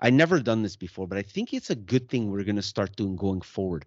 [0.00, 2.62] I never done this before, but I think it's a good thing we're going to
[2.62, 3.86] start doing going forward.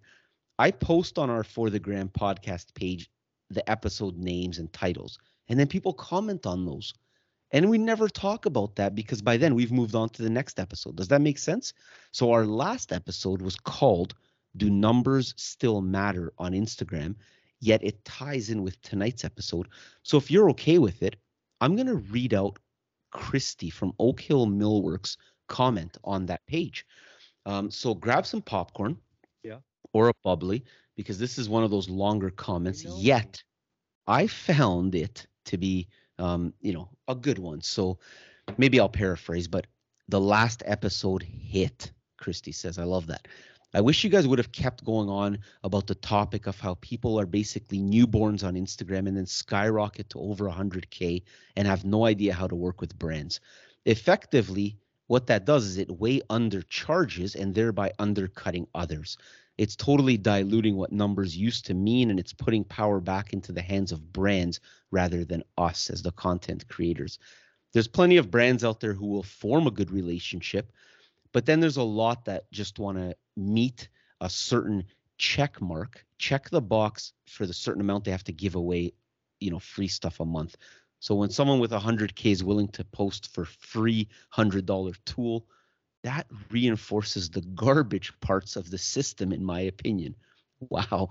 [0.58, 3.10] I post on our For the Gram podcast page
[3.50, 5.18] the episode names and titles,
[5.48, 6.94] and then people comment on those.
[7.52, 10.58] And we never talk about that because by then we've moved on to the next
[10.58, 10.96] episode.
[10.96, 11.74] Does that make sense?
[12.10, 14.14] So our last episode was called
[14.56, 17.14] Do Numbers Still Matter on Instagram?
[17.60, 19.68] Yet it ties in with tonight's episode.
[20.02, 21.16] So if you're okay with it,
[21.60, 22.58] I'm going to read out
[23.10, 25.16] Christy from Oak Hill Millworks
[25.48, 26.86] comment on that page.
[27.46, 28.98] Um, so grab some popcorn.
[29.42, 29.58] Yeah.
[29.92, 30.64] Or a bubbly
[30.96, 32.84] because this is one of those longer comments.
[32.84, 32.96] know.
[32.98, 33.42] Yet
[34.06, 35.88] I found it to be
[36.18, 37.60] um, you know, a good one.
[37.60, 37.98] So
[38.56, 39.66] maybe I'll paraphrase, but
[40.08, 42.78] the last episode hit, Christy says.
[42.78, 43.28] I love that.
[43.74, 47.18] I wish you guys would have kept going on about the topic of how people
[47.18, 51.22] are basically newborns on Instagram and then skyrocket to over 100K
[51.56, 53.40] and have no idea how to work with brands.
[53.84, 59.18] Effectively, what that does is it way undercharges and thereby undercutting others.
[59.58, 63.62] It's totally diluting what numbers used to mean and it's putting power back into the
[63.62, 64.60] hands of brands
[64.90, 67.18] rather than us as the content creators.
[67.72, 70.72] There's plenty of brands out there who will form a good relationship,
[71.36, 73.90] but then there's a lot that just want to meet
[74.22, 74.82] a certain
[75.18, 78.94] check mark, check the box for the certain amount they have to give away,
[79.38, 80.56] you know, free stuff a month.
[80.98, 85.44] So when someone with 100k is willing to post for free $100 tool,
[86.04, 90.16] that reinforces the garbage parts of the system in my opinion.
[90.70, 91.10] Wow.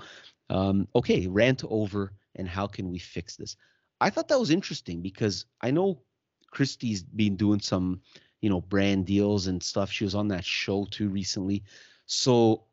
[0.49, 3.57] Um, okay, rant over and how can we fix this?
[4.01, 6.01] I thought that was interesting because I know
[6.49, 8.01] Christy's been doing some,
[8.41, 9.91] you know, brand deals and stuff.
[9.91, 11.63] She was on that show too recently.
[12.05, 12.65] So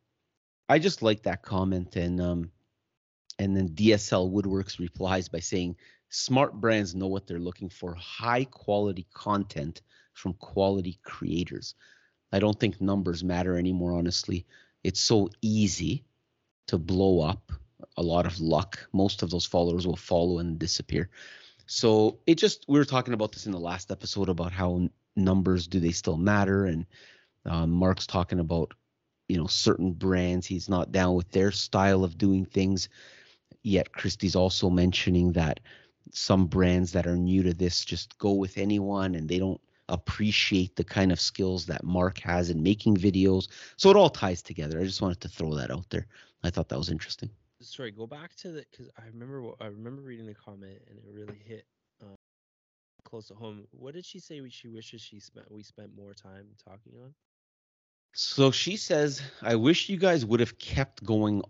[0.69, 2.51] I just like that comment and um
[3.39, 5.77] and then DSL Woodworks replies by saying
[6.11, 9.83] smart brands know what they're looking for, high quality content
[10.13, 11.75] from quality creators.
[12.33, 14.47] I don't think numbers matter anymore honestly.
[14.85, 16.05] It's so easy
[16.67, 17.53] to blow up.
[17.97, 18.87] A lot of luck.
[18.93, 21.11] Most of those followers will follow and disappear.
[21.67, 25.67] So it just we were talking about this in the last episode about how numbers
[25.67, 26.67] do they still matter?
[26.67, 26.87] And
[27.47, 28.73] um, Mark's talking about
[29.29, 32.89] you know certain brands he's not down with their style of doing things.
[33.63, 35.61] Yet Christie's also mentioning that
[36.13, 40.75] some brands that are new to this just go with anyone and they don't appreciate
[40.77, 43.49] the kind of skills that Mark has in making videos.
[43.77, 44.81] So it all ties together.
[44.81, 46.07] I just wanted to throw that out there.
[46.43, 47.31] I thought that was interesting.
[47.61, 51.05] Sorry, go back to the because I remember I remember reading the comment and it
[51.09, 51.67] really hit
[53.13, 53.69] close to home.
[53.83, 54.51] What did she say?
[54.59, 57.23] She wishes she spent we spent more time talking on.
[58.15, 61.43] So she says, I wish you guys would have kept going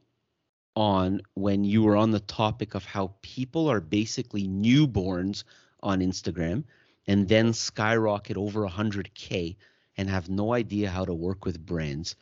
[0.76, 5.44] on when you were on the topic of how people are basically newborns
[5.82, 6.64] on Instagram
[7.06, 9.56] and then skyrocket over 100K
[9.96, 12.16] and have no idea how to work with brands.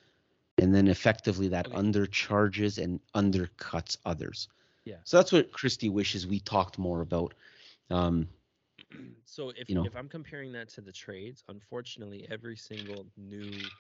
[0.59, 1.80] And then effectively that Okay.
[1.80, 4.49] undercharges and undercuts others.
[4.84, 5.05] Yeah.
[5.05, 7.34] So that's what Christy wishes we talked more about.
[7.91, 8.28] Um,
[9.24, 9.84] so if you know.
[9.84, 13.70] if I'm comparing that to the trades, unfortunately, every single new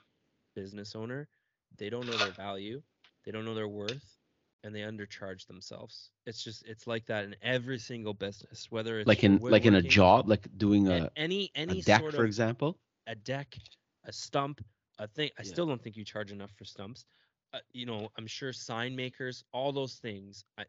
[0.54, 1.28] business owner,
[1.76, 2.82] they don't know their value,
[3.24, 4.18] they don't know their worth,
[4.62, 6.12] and they undercharge themselves.
[6.26, 9.74] It's just it's like that in every single business, whether it's like in like in
[9.74, 12.78] a job, like doing a- a, any a any deck, sort for example.
[13.06, 13.58] a deck,
[14.04, 14.60] a stump,
[14.98, 15.30] a thing.
[15.38, 15.42] I Yeah.
[15.42, 17.06] still don't think you charge enough for stumps.
[17.52, 20.44] Uh, you know, I'm sure sign makers, all those things.
[20.58, 20.64] I,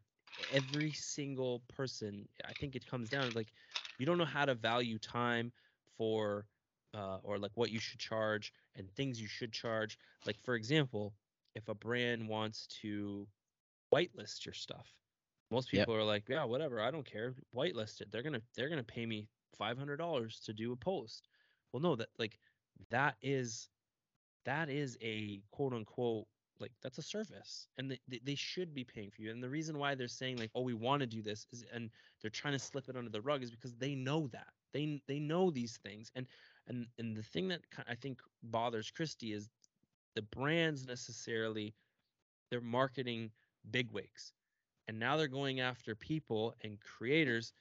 [0.50, 3.52] every single person, I think it comes down like
[4.02, 5.54] you don't know how to value time
[5.98, 6.50] for,
[6.96, 10.00] uh, or like what you should charge and things you should charge.
[10.26, 11.18] Like for example,
[11.56, 13.30] if a brand wants to
[13.94, 14.98] whitelist your stuff,
[15.52, 15.90] most Yep.
[15.90, 18.12] people are like, yeah, whatever, I don't care, whitelist it.
[18.12, 21.30] They're gonna they're gonna pay me five hundred dollars to do a post.
[21.74, 22.40] Well, no, that like
[22.90, 23.70] that is
[24.46, 26.28] that is a quote unquote
[26.62, 29.78] like that's a service and they, they, should be paying for you and the reason
[29.78, 31.90] why they're saying like oh we want to do this is and
[32.22, 34.48] they're trying to slip it under the rug is because they know that.
[34.74, 36.28] They they know these things and
[36.68, 39.50] and and the thing that i think bothers christie is
[40.16, 41.74] the brands necessarily
[42.50, 43.32] they're marketing
[43.72, 44.34] bigwigs
[44.88, 47.54] and now they're going after people and creators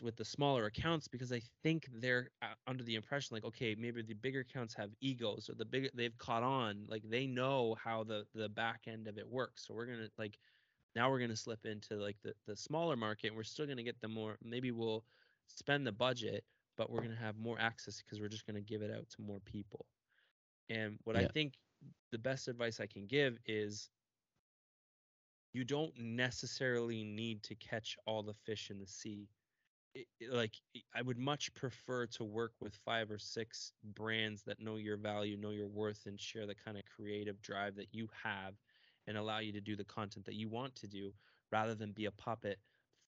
[0.00, 4.02] with the smaller accounts because I think they're uh, under the impression like okay maybe
[4.02, 8.04] the bigger accounts have egos or the bigger they've caught on like they know how
[8.04, 9.66] the the back end of it works.
[9.66, 10.38] So we're gonna like
[10.94, 14.00] now we're gonna slip into like the the smaller market and we're still gonna get
[14.00, 15.04] the more maybe we'll
[15.48, 16.44] spend the budget
[16.76, 19.40] but we're gonna have more access because we're just gonna give it out to more
[19.40, 19.86] people.
[20.70, 21.54] And what I think
[22.12, 23.90] the best advice I can give is
[25.52, 29.28] you don't necessarily need to catch all the fish in the sea
[29.94, 30.54] it, like
[30.94, 35.36] i- would much prefer to work with five or six brands that know your value,
[35.36, 38.54] know your worth, and share the kind of creative drive that you have,
[39.06, 41.12] and allow you to do the content that you want to do,
[41.50, 42.58] rather than be a puppet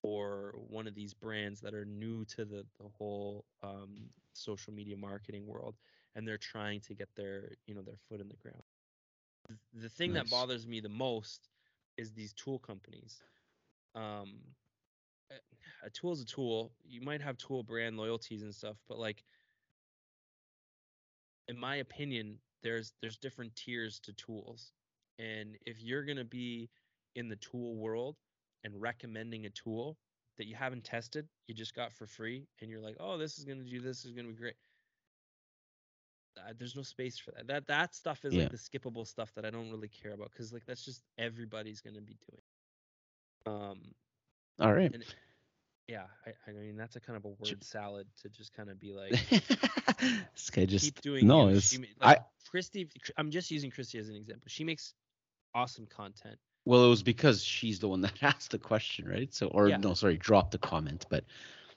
[0.02, 4.96] for one of these brands that are new to the the whole um, social media
[4.96, 5.76] marketing world,
[6.14, 8.62] and they're trying to get their you know their foot in the ground.
[9.72, 11.48] The thing that bothers me the most
[11.96, 13.22] is these tool companies.
[13.94, 14.54] Um,
[15.84, 16.72] a- tool is a tool.
[16.84, 19.24] You might have tool brand loyalties and stuff, but like
[21.48, 24.72] in my opinion, there's there's different tiers to tools.
[25.18, 26.70] And if you're gonna be
[27.14, 28.16] in the tool world
[28.64, 29.98] and recommending a tool
[30.36, 33.44] that you haven't tested, you just got for free, and you're like, oh, this is
[33.44, 34.56] gonna do this, is gonna be great.
[36.38, 37.46] Uh, there's no space for that.
[37.46, 38.48] That that stuff is Yeah.
[38.48, 41.80] like the skippable stuff that I don't really care about because like that's just everybody's
[41.80, 42.42] gonna be doing.
[43.46, 43.94] Um,
[44.60, 44.92] All right.
[44.94, 45.04] and
[45.88, 48.80] yeah, I, I mean that's a kind of a word salad to just kind of
[48.80, 49.18] be like
[50.34, 51.48] this guy just keep doing no.
[51.48, 52.18] It's, She, ma- I
[52.50, 54.44] Christy, I'm just using Christy as an example.
[54.48, 54.94] She makes
[55.54, 56.38] awesome content.
[56.64, 59.32] well, it was because she's the one that asked the question, right?
[59.34, 59.76] So, or Yeah.
[59.78, 61.06] no, sorry, dropped the comment.
[61.10, 61.24] But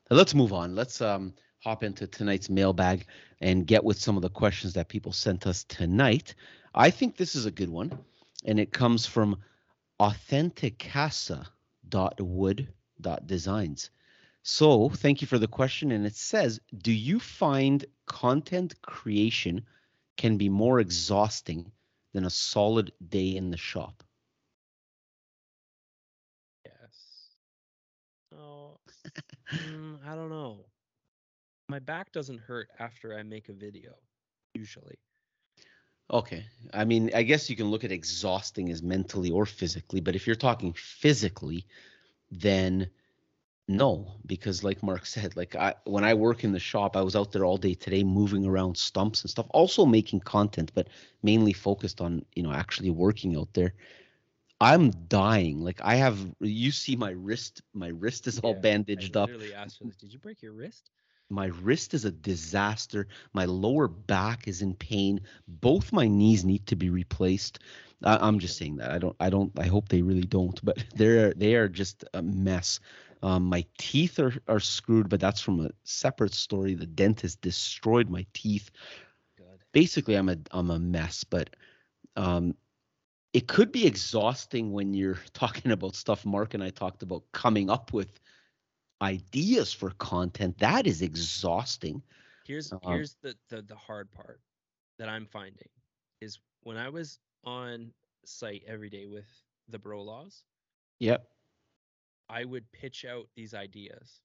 [0.09, 0.75] let's move on.
[0.75, 3.07] Let's um hop into tonight's mailbag
[3.41, 6.35] and get with some of the questions that people sent us tonight.
[6.73, 7.97] I think this is a good one,
[8.45, 9.37] and it comes from
[11.89, 13.89] authenticasa.wood.designs.
[14.43, 15.91] So, thank you for the question.
[15.91, 19.65] And it says, Do you find content creation
[20.15, 21.71] can be more exhausting
[22.13, 24.03] than a solid day in the shop?
[26.65, 27.29] Yes.
[28.33, 28.79] Oh,
[29.53, 30.65] mm, I don't know.
[31.69, 33.95] My back doesn't hurt after I make a video,
[34.53, 34.97] usually.
[36.11, 36.45] Okay.
[36.73, 40.25] I mean, I guess you can look at exhausting as mentally or physically, but if
[40.27, 41.65] you're talking physically,
[42.31, 42.89] then
[43.67, 47.15] no, because like Mark said, like I when I work in the shop, I was
[47.15, 50.87] out there all day today moving around stumps and stuff, also making content, but
[51.23, 53.73] mainly focused on, you know, actually working out there.
[54.59, 55.61] I'm dying.
[55.61, 59.31] Like I have you see my wrist, my wrist is all Yeah, bandaged I up.
[59.53, 60.91] asked her, like, "Did you break your wrist?"
[61.29, 63.07] My wrist is a disaster.
[63.33, 65.21] My lower back is in pain.
[65.47, 67.59] Both my knees need to be replaced.
[68.03, 68.91] I, I'm just saying that.
[68.91, 69.15] I don't.
[69.19, 69.51] I don't.
[69.59, 70.63] I hope they really don't.
[70.63, 72.79] But they're they are just a mess.
[73.23, 76.75] Um, my teeth are are screwed, but that's from a separate story.
[76.75, 78.71] The dentist destroyed my teeth.
[79.37, 79.63] Good.
[79.73, 81.23] Basically, I'm a I'm a mess.
[81.23, 81.49] But
[82.15, 82.55] um,
[83.33, 87.69] it could be exhausting when you're talking about stuff Mark and I talked about coming
[87.69, 88.19] up with
[89.01, 90.57] ideas for content.
[90.59, 92.01] That is exhausting.
[92.45, 94.41] Here's Um, here's the, the the hard part
[94.99, 95.69] that I'm finding
[96.21, 97.93] is when I was on
[98.25, 99.27] site every day with
[99.69, 100.43] the bro laws,
[100.99, 101.27] Yep.
[102.29, 104.21] I would pitch out these ideas.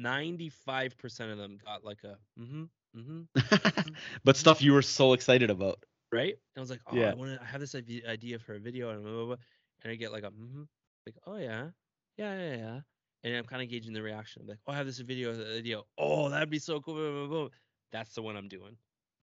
[0.00, 2.64] 95% of them got like a mm-hmm,
[2.96, 3.92] mm-hmm,
[4.24, 5.84] but stuff you were so excited about.
[6.12, 6.34] right?
[6.34, 7.10] And I was like, oh, Yeah.
[7.10, 9.36] I want to have this ide- idea for a video and blah, blah, blah.
[9.82, 10.62] and I get like a mm-hmm,
[11.06, 11.70] like, oh yeah,
[12.16, 12.80] yeah, yeah, yeah.
[13.22, 14.42] And I'm kind of gauging the reaction.
[14.42, 15.84] I'm like, oh, I have this video, video.
[15.98, 17.50] Oh, that'd be so cool.
[17.90, 18.76] That's the one I'm doing.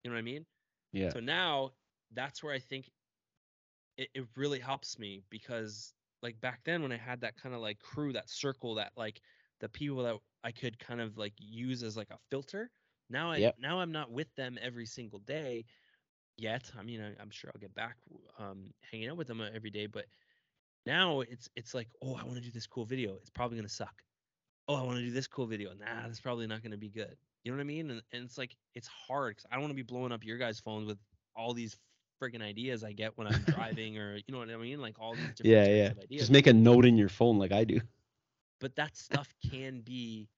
[0.02, 0.46] You know what I mean?
[0.92, 1.12] Yeah.
[1.12, 1.72] So now
[2.12, 2.90] that's where I think
[3.96, 7.60] it, it really helps me because like back then when I had that kind of
[7.60, 9.20] like crew, that circle, that like
[9.60, 12.70] the people that I could kind of like use as like a filter.
[13.08, 13.56] Now I Yep.
[13.56, 15.66] now I'm not with them every single day
[16.36, 16.72] yet.
[16.78, 17.98] I mean, I, I'm sure I'll get back
[18.38, 20.06] um, hanging out with them uh, every day, but
[20.86, 23.14] now it's it's like, oh, I want to do this cool video.
[23.16, 24.02] It's probably gonna suck.
[24.68, 25.72] Oh, I want to do this cool video.
[25.74, 27.16] Nah, that's probably not gonna be good.
[27.44, 27.90] You know what I mean?
[27.90, 30.38] And, and it's like it's hard because I don't want to be blowing up your
[30.38, 30.98] guys' phones with
[31.36, 31.76] all these
[32.22, 35.16] friggin' ideas I get when I'm driving or you know what I mean, like all
[35.16, 35.92] these different Yeah, yeah.
[36.02, 36.06] ideas.
[36.16, 37.80] Just make a note in your phone like I do.
[38.60, 40.28] but that stuff can be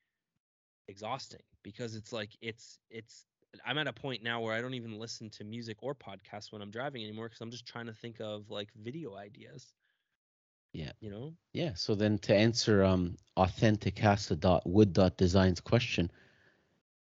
[0.88, 3.26] exhausting because it's like it's it's
[3.64, 6.62] I'm at a point now where I don't even listen to music or podcasts when
[6.62, 9.72] I'm driving anymore because I'm just trying to think of like video ideas.
[10.73, 10.93] Yeah.
[11.01, 11.37] You know?
[11.53, 11.75] Yeah.
[11.75, 16.11] So then to answer um authenticasa.wood.designs question,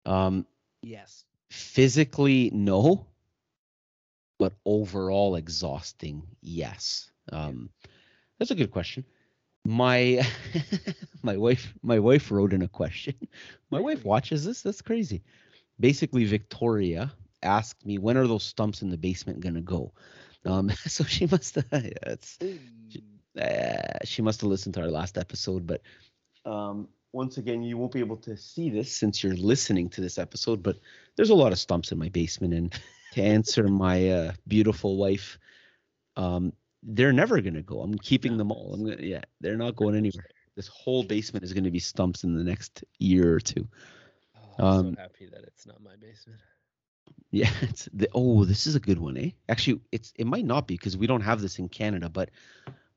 [0.06, 0.46] um
[0.82, 1.26] Yes.
[1.50, 3.08] physically no,
[4.38, 7.12] but overall exhausting, yes.
[7.32, 7.70] Um
[8.40, 9.06] that's a good question.
[9.66, 10.22] My
[11.24, 13.16] my wife my wife wrote in a question.
[13.72, 14.62] My wife watches this.
[14.62, 15.24] That's crazy.
[15.80, 17.12] Basically, Victoria
[17.44, 19.92] asked me when are those stumps in the basement gonna go.
[20.46, 21.58] Um, so she must.
[21.72, 22.40] yeah, it's
[23.40, 25.82] uh, she must have listened to our last episode, but
[26.46, 30.18] um, once again, you won't be able to see this since you're listening to this
[30.18, 30.62] episode.
[30.62, 30.78] But
[31.16, 32.74] there's a lot of stumps in my basement, and
[33.14, 35.38] to answer my uh, beautiful wife,
[36.18, 37.82] um, they're never gonna go.
[37.82, 38.74] I'm keeping them all.
[38.74, 40.28] I'm gonna, yeah, they're not going anywhere.
[40.56, 43.68] This whole basement is going to be stumps in the next year or two.
[44.36, 46.40] Oh, I'm Um, so happy that it's not my basement.
[47.32, 47.50] Yeah.
[47.62, 49.32] It's the, oh, this is a good one, eh?
[49.50, 52.30] Actually, it's it might not be because we don't have this in Canada, but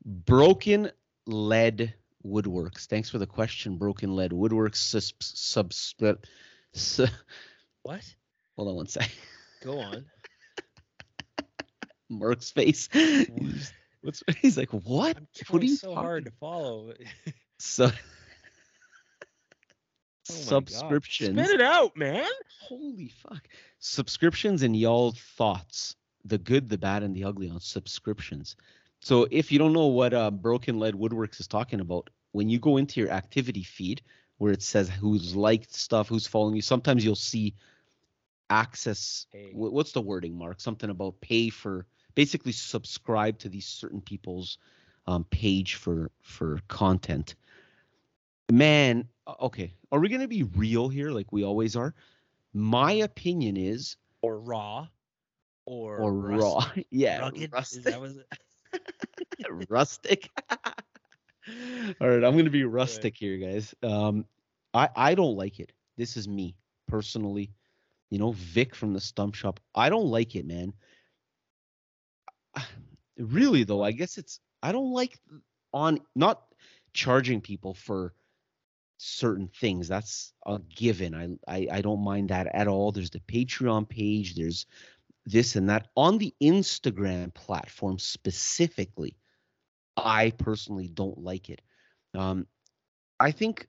[0.05, 0.91] broken
[1.25, 1.93] lead
[2.25, 2.85] woodworks.
[2.85, 3.77] Thanks for the question.
[3.77, 4.75] Broken lead woodworks.
[4.77, 6.17] Sus, sub, sub,
[6.73, 7.07] su-
[7.83, 8.03] What?
[8.55, 9.09] hold on one sec.
[9.63, 10.05] Go on.
[12.09, 12.89] Mark's face.
[12.91, 13.71] He's,
[14.01, 14.69] what's he's like?
[14.71, 15.17] What?
[15.17, 16.93] I'm What are you so hard to talking- follow.
[17.59, 17.85] So
[20.31, 20.69] Oh God.
[20.69, 21.39] subscriptions.
[21.39, 22.27] Spit it out, man.
[22.61, 23.47] Holy fuck.
[23.79, 25.95] Subscriptions and y'all thoughts.
[26.25, 28.55] The good, the bad, and the ugly on subscriptions.
[29.01, 32.59] So if you don't know what uh, Broken Lead Woodworks is talking about, when you
[32.59, 34.01] go into your activity feed
[34.37, 37.55] where it says who's liked stuff, who's following you, sometimes you'll see
[38.49, 39.25] access.
[39.31, 39.51] Hey.
[39.53, 40.59] What's the wording, Mark?
[40.59, 41.85] Something about pay for
[42.15, 44.57] basically subscribe to these certain people's
[45.07, 47.35] um, page for for content.
[48.51, 49.07] Man,
[49.41, 51.93] okay, are we gonna be real here like we always are?
[52.53, 54.87] My opinion is, Or raw.
[55.65, 57.53] Or, or raw, yeah, Rugged.
[57.53, 58.17] Is that was
[59.69, 60.29] rustic.
[62.01, 63.73] All right, I'm gonna be rustic here, guys.
[63.81, 64.25] Um,
[64.73, 65.71] I I don't like it.
[65.97, 66.55] This is me
[66.87, 67.51] personally.
[68.09, 69.59] You know, Vic from the Stump Shop.
[69.75, 70.73] I don't like it, man.
[73.17, 75.19] Really though, I guess it's I don't like
[75.73, 76.41] on not
[76.93, 78.13] charging people for
[78.95, 79.89] certain things.
[79.89, 81.13] That's a given.
[81.13, 82.93] I, I I don't mind that at all.
[82.93, 84.35] There's the Patreon page.
[84.35, 84.65] There's
[85.25, 89.18] this and that on the Instagram platform specifically.
[90.03, 91.61] I personally don't like it.
[92.13, 92.47] Um,
[93.19, 93.67] I think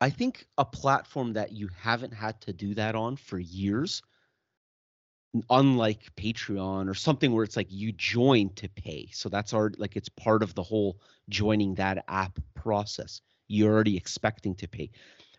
[0.00, 4.02] I think a platform that you haven't had to do that on for years,
[5.50, 9.08] unlike Patreon or something where it's like you join to pay.
[9.12, 13.20] So that's our like it's part of the whole joining that app process.
[13.48, 14.90] You're already expecting to pay.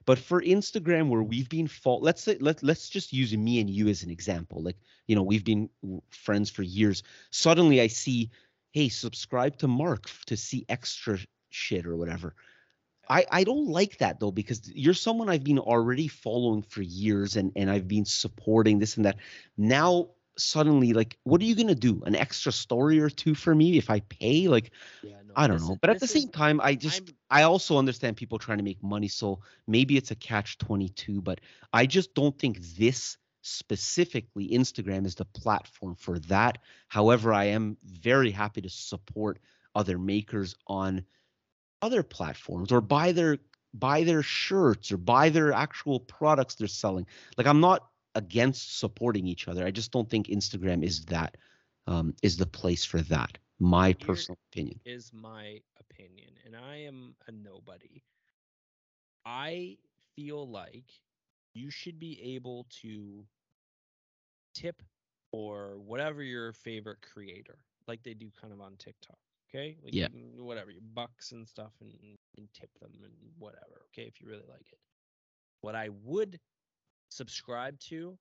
[0.06, 3.70] But for Instagram, where we've been fault, let's say let let's just use me and
[3.70, 4.62] you as an example.
[4.62, 4.78] Like
[5.08, 5.70] you know, we've been
[6.10, 7.04] friends for years.
[7.32, 8.32] Suddenly, I see,
[8.72, 11.18] hey, subscribe to Mark to see extra
[11.50, 12.36] shit or whatever.
[13.10, 17.36] I, I don't like that though because you're someone I've been already following for years
[17.38, 19.18] and and I've been supporting this and that.
[19.58, 22.04] Now suddenly like what are you going to do?
[22.06, 24.48] An extra story or two for me if I pay?
[24.48, 25.72] Like yeah, no, I don't know.
[25.74, 28.38] is- But at the this is- same time I just I'm- I also understand people
[28.38, 31.42] trying to make money so maybe it's a catch 22 but
[31.74, 36.58] I just don't think this specifically Instagram is the platform for that.
[36.88, 39.40] However, I am very happy to support
[39.76, 41.04] other makers on
[41.82, 43.38] other platforms or buy their
[43.74, 47.06] buy their shirts or buy their actual products they're selling.
[47.38, 49.66] Like I'm not against supporting each other.
[49.66, 51.38] I just don't think Instagram is that
[51.88, 53.38] um, is the place for that.
[53.60, 54.80] My Here- personal opinion.
[54.86, 58.04] is my opinion, and I am a nobody.
[59.26, 59.78] I
[60.16, 60.86] feel like
[61.60, 63.26] you should be able to
[64.54, 64.82] tip
[65.32, 69.18] or whatever your favorite creator, like they do kind of on TikTok.
[69.50, 70.08] Okay, like Yeah.
[70.14, 71.94] you whatever your bucks and stuff, and,
[72.38, 73.86] and tip them and whatever.
[73.88, 74.80] Okay, if you really like it.
[75.62, 76.40] What I would
[77.10, 78.18] subscribe to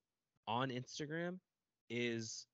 [0.46, 1.38] on Instagram
[1.90, 2.46] is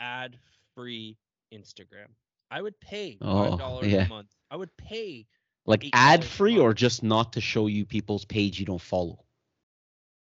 [0.00, 0.38] ad
[0.74, 1.18] free
[1.52, 2.08] Instagram.
[2.50, 4.04] I would pay Oh, five dollars yeah.
[4.04, 4.30] a month.
[4.50, 5.26] I would pay
[5.66, 9.25] Like ad free or just not to show you people's page you don't follow.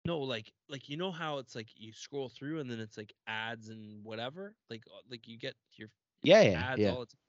[0.05, 3.13] No like like you know how it's like you scroll through and then it's like
[3.27, 5.89] ads and whatever like uh, like you get your
[6.23, 6.91] Yeah, yeah, ads yeah.
[6.91, 7.19] all the time.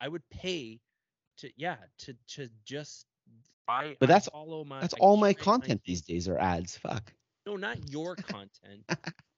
[0.00, 0.80] I would pay
[1.38, 3.06] to yeah to to just
[3.68, 5.90] I But I that's- follow my That's I all my content feed.
[5.90, 6.76] these days are ads.
[6.76, 7.12] Fuck.
[7.46, 8.84] No, not your content.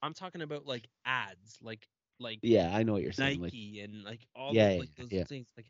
[0.02, 1.86] I'm talking about like ads, like
[2.18, 3.40] like Yeah, I know what you're saying.
[3.40, 5.24] Nike Like, and like all Yeah, those, like those yeah.
[5.24, 5.46] things.
[5.56, 5.66] Like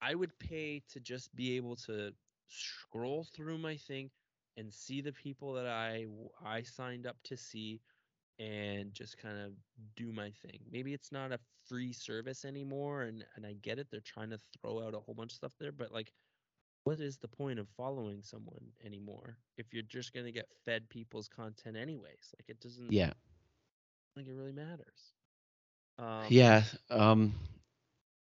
[0.00, 2.12] I would pay to just be able to
[2.48, 4.10] scroll through my thing
[4.56, 6.06] and see the people that I
[6.44, 7.80] I signed up to see
[8.38, 9.52] and just kind of
[9.96, 10.60] do my thing.
[10.70, 11.38] Maybe it's not a
[11.68, 15.14] free service anymore and and I get it they're trying to throw out a whole
[15.14, 16.12] bunch of stuff there but like
[16.84, 20.88] what is the point of following someone anymore if you're just going to get fed
[20.88, 23.12] people's content anyways like it doesn't yeah,
[24.16, 25.12] Like it really matters
[25.98, 26.62] um, yeah.
[26.90, 27.34] Um,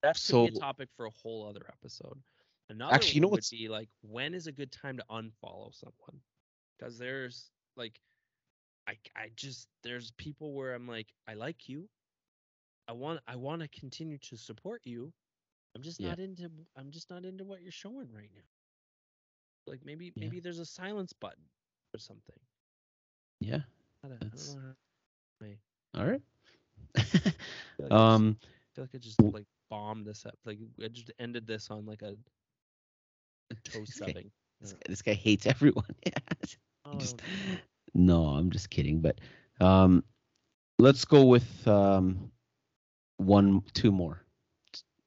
[0.04, 2.22] that could be So- a topic for a whole other episode.
[2.70, 5.74] Another Actually, you know would what's- be like when is a good time to unfollow
[5.74, 6.22] someone?
[6.78, 8.00] Because there's like,
[8.88, 11.90] I I just there's people where I'm like I like you,
[12.88, 15.14] I want I want to continue to support you.
[15.76, 16.10] I'm just Yeah.
[16.10, 18.50] not into I'm just not into what you're showing right now.
[19.68, 20.28] Like maybe Yeah.
[20.28, 21.44] maybe there's a silence button
[21.94, 22.40] or something.
[23.40, 23.62] yeah.
[24.04, 24.62] I don't, I don't know.
[24.62, 24.76] how-
[25.96, 26.22] All right.
[27.80, 30.38] Like um, I feel like I just like bombed this up.
[30.46, 32.16] Like I just ended this on like a
[33.56, 34.30] toe This guy- subbing.
[34.62, 34.78] This, Yeah.
[34.90, 35.96] this guy hates everyone.
[36.90, 37.22] Oh, just-
[37.94, 39.02] no, I'm just kidding.
[39.02, 39.20] But
[39.60, 40.04] um,
[40.80, 42.32] let's go with um,
[43.18, 44.24] one, two more,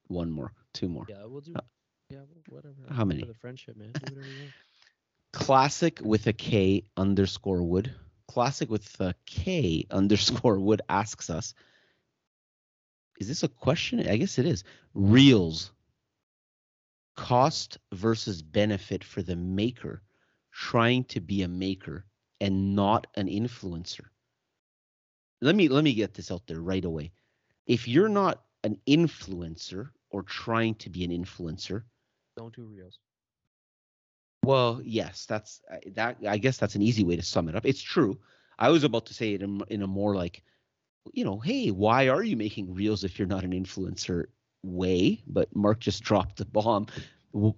[0.09, 1.07] one more, two more.
[1.09, 1.55] yeah, we'll do.
[1.57, 1.61] Uh,
[2.11, 2.19] Yeah,
[2.51, 2.75] whatever.
[2.91, 3.21] how many?
[3.21, 3.93] For the friendship, man.
[3.93, 4.53] Do whatever you want.
[5.33, 7.95] Classic with a K underscore wood.
[8.29, 11.55] Classic with a K underscore wood asks us.
[13.19, 14.07] Is this a question?
[14.07, 14.65] I guess it is.
[14.93, 15.73] Reels.
[17.21, 20.03] Cost versus benefit for the maker
[20.53, 22.07] trying to be a maker
[22.41, 24.07] and not an influencer.
[25.43, 27.13] Let me let me get this out there right away.
[27.67, 31.85] If you're not an influencer or trying to be an influencer,
[32.37, 32.99] Don't do reels.
[34.45, 35.61] well, yes, that's
[35.95, 36.17] that.
[36.27, 37.67] I guess that's an easy way to sum it up.
[37.67, 38.19] It's true.
[38.59, 40.43] I was about to say it in, in a more like,
[41.13, 44.27] you know, hey, why are you making reels if you're not an influencer
[44.63, 45.23] way?
[45.27, 46.87] But Mark just dropped the bomb.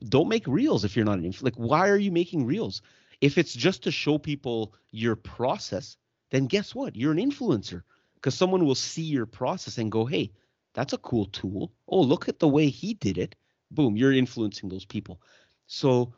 [0.09, 1.45] Don't make reels if you're not an influencer.
[1.45, 2.83] Like, why are you making reels?
[3.21, 5.97] If it's just to show people your process,
[6.31, 6.97] then guess what?
[6.97, 7.83] You're an influencer
[8.17, 10.33] because someone will see your process and go, hey,
[10.75, 11.73] that's a cool tool.
[11.89, 13.35] Oh, look at the way he did it.
[13.71, 15.21] Boom, you're influencing those people.
[15.67, 16.15] So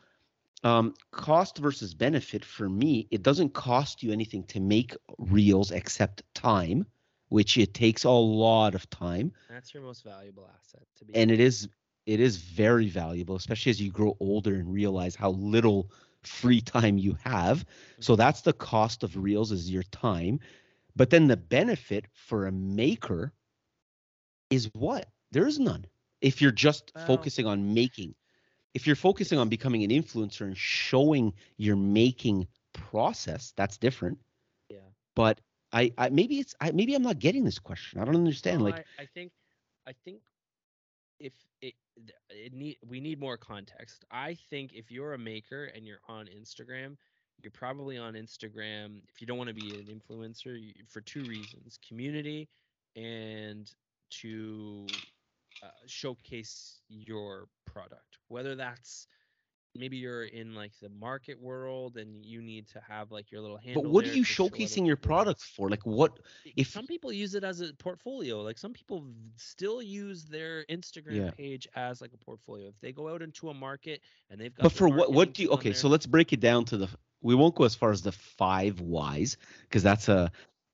[0.63, 6.23] um, cost versus benefit for me, it doesn't cost you anything to make reels except
[6.33, 6.85] time,
[7.35, 10.87] which it takes a lot of time, That's your most valuable asset.
[10.99, 11.13] To be.
[11.13, 11.67] and it is
[12.05, 16.97] it is very valuable, especially as you grow older and realize how little free time
[16.97, 17.65] you have.
[17.99, 18.19] So mm-hmm.
[18.19, 20.39] that's the cost of reels is your time,
[20.95, 23.33] but then the benefit for a maker
[24.49, 25.09] is what?
[25.33, 25.83] There is none.
[26.21, 28.15] If you're just Well- focusing on making,
[28.73, 34.19] if you're focusing on becoming an influencer and showing your making process, that's different.
[34.69, 34.87] Yeah.
[35.15, 35.41] But
[35.75, 37.99] I, I maybe it's I, maybe I'm not getting this question.
[37.99, 38.59] I don't understand.
[38.59, 39.31] No, like I, I think,
[39.85, 40.21] I think,
[41.19, 41.73] if it,
[42.29, 44.05] it need we need more context.
[44.09, 46.95] I think if you're a maker and you're on Instagram,
[47.41, 51.25] you're probably on Instagram if you don't want to be an influencer you, for two
[51.25, 52.47] reasons: community
[52.95, 53.69] and
[54.21, 55.01] to
[55.61, 58.17] uh, showcase your product.
[58.29, 59.07] Whether that's
[59.75, 63.57] maybe you're in like the market world and you need to have like your little
[63.57, 63.83] handle.
[63.83, 65.69] but what are you to show other showcasing your product for?
[65.69, 66.19] Like what
[66.55, 69.05] if some people use it as a portfolio like some people
[69.35, 71.31] still use their instagram Yeah.
[71.31, 74.63] page as like a portfolio if they go out into a market and they've got
[74.63, 76.89] but for what what do you okay there- so let's break it down to the
[77.21, 80.31] we won't go as far as the five whys because that's a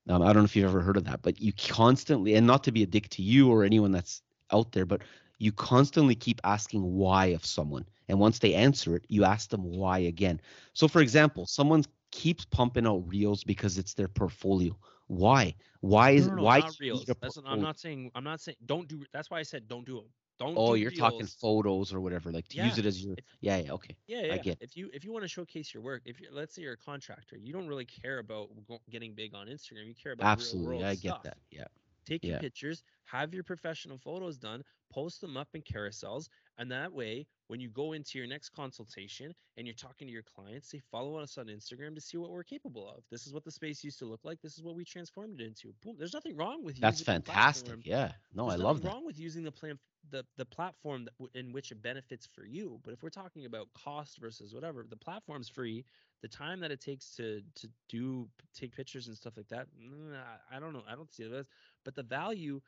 [0.08, 2.64] um, i don't know if you've ever heard of that but you constantly and not
[2.64, 4.22] to be a dick to you or anyone that's
[4.52, 5.02] out there but
[5.38, 9.64] you constantly keep asking why of someone and once they answer it you ask them
[9.64, 10.40] why again
[10.74, 16.28] so for example someone keeps pumping out reels because it's their portfolio why why is
[16.28, 18.40] no, no, no, why not do you need reels that's i'm not saying i'm not
[18.40, 21.26] saying don't do that's why i said don't do them don't oh do you're talking
[21.26, 24.36] photos or whatever like to use it as your if- yeah yeah okay yeah, yeah.
[24.36, 26.62] I get If you if you want to showcase your work, if you let's say
[26.62, 28.48] you're a contractor, you don't really care about
[28.90, 29.86] getting big on Instagram.
[29.86, 31.24] You care about absolutely i get stuff.
[31.24, 31.66] that yeah
[32.06, 32.36] take your Yeah.
[32.36, 36.28] pictures, have your professional photos done, post them up in carousels,
[36.58, 40.22] and that way, when you go into your next consultation and you're talking to your
[40.22, 43.02] clients, they follow us on Instagram to see what we're capable of.
[43.10, 44.40] This is what the space used to look like.
[44.40, 45.72] This is what we transformed it into.
[45.82, 45.96] Boom.
[45.98, 49.18] There's nothing wrong with that's fantastic yeah no There's i love nothing that wrong with
[49.18, 49.78] using the plan,
[50.10, 52.80] the the platform that, in which it benefits for you.
[52.84, 55.84] But if we're talking about cost versus whatever, the platform's free.
[56.22, 60.14] The time that it takes to to do take pictures and stuff like that, mm,
[60.52, 60.82] I, don't know.
[60.88, 61.48] I don't see this.
[61.84, 62.60] But the value,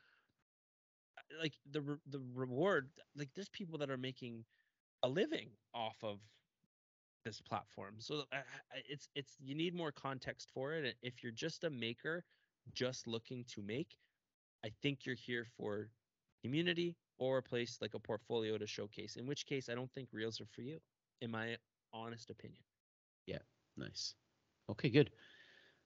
[1.39, 4.45] like the re- the reward, like there's people that are making
[5.03, 6.21] a living off of
[7.23, 7.99] this platform.
[7.99, 8.43] So I-
[8.87, 10.97] it's it's you need more context for it.
[11.01, 12.25] If you're just a maker,
[12.73, 13.97] just looking to make,
[14.63, 15.91] I think you're here for
[16.43, 19.17] community or a place like a portfolio to showcase.
[19.17, 20.81] In which case, I don't think reels are for you,
[21.21, 21.57] in my
[21.93, 22.63] honest opinion.
[23.25, 23.43] Yeah,
[23.77, 24.15] nice.
[24.69, 25.11] Okay, good.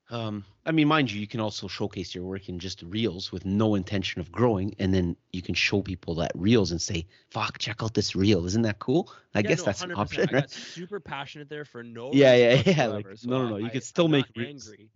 [0.10, 3.46] Um, I mean, mind you, you can also showcase your work in just reels with
[3.46, 7.60] no intention of growing, and then you can show people that reels and say, "Fuck,
[7.60, 8.46] check out this reel!
[8.46, 9.96] Isn't that cool?" I Yeah, guess no, that's an 100%.
[9.96, 10.46] option, I right?
[10.46, 12.16] got super passionate there for no.
[12.16, 14.28] Yeah, reason yeah, yeah, like, so no, no, no, you I- could still I'm make
[14.36, 14.76] reels.
[14.76, 14.92] angry.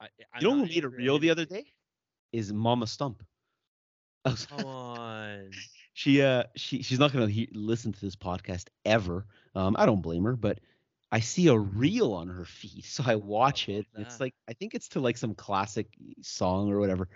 [0.00, 0.08] I,
[0.38, 1.72] You know who made a reel the other day?
[2.32, 3.22] Is Mama Stump.
[4.24, 5.64] I Come on.
[5.92, 9.26] she uh she she's not gonna he- listen to this podcast ever.
[9.54, 10.60] Um, I don't blame her, but
[11.10, 13.86] I see a reel on her feed, so I watch oh, it.
[13.94, 15.88] and It's like I think it's to like some classic
[16.22, 17.08] song or whatever.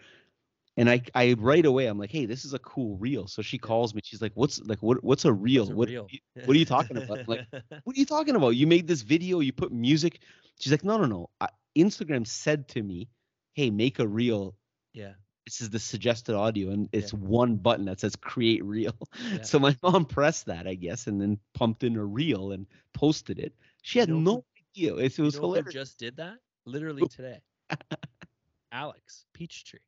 [0.79, 3.27] And I I right away I'm like, hey, this is a cool reel.
[3.27, 4.01] So she calls me.
[4.03, 5.65] She's like, what's like what what's a reel?
[5.65, 6.09] What's a what reel?
[6.45, 7.21] what are you talking about?
[7.21, 7.47] I'm like,
[7.85, 8.51] what are you talking about?
[8.51, 10.21] You made this video, you put music.
[10.59, 11.31] She's like, no, no, no.
[11.41, 13.09] I, Instagram said to me,
[13.55, 14.55] hey, make a reel
[14.95, 15.13] yeah.
[15.45, 17.19] this is the suggested audio, and it's Yeah.
[17.19, 18.95] one button that says create reel.
[19.33, 19.43] Yeah.
[19.43, 23.39] So my mom pressed that, I guess, and then pumped in a reel and posted
[23.39, 23.55] it.
[23.83, 24.97] She had You know no idea.
[24.97, 25.75] It, You was know hilarious.
[25.75, 26.39] just did that?
[26.65, 27.43] Literally today.
[28.73, 29.81] Alex Peachtree.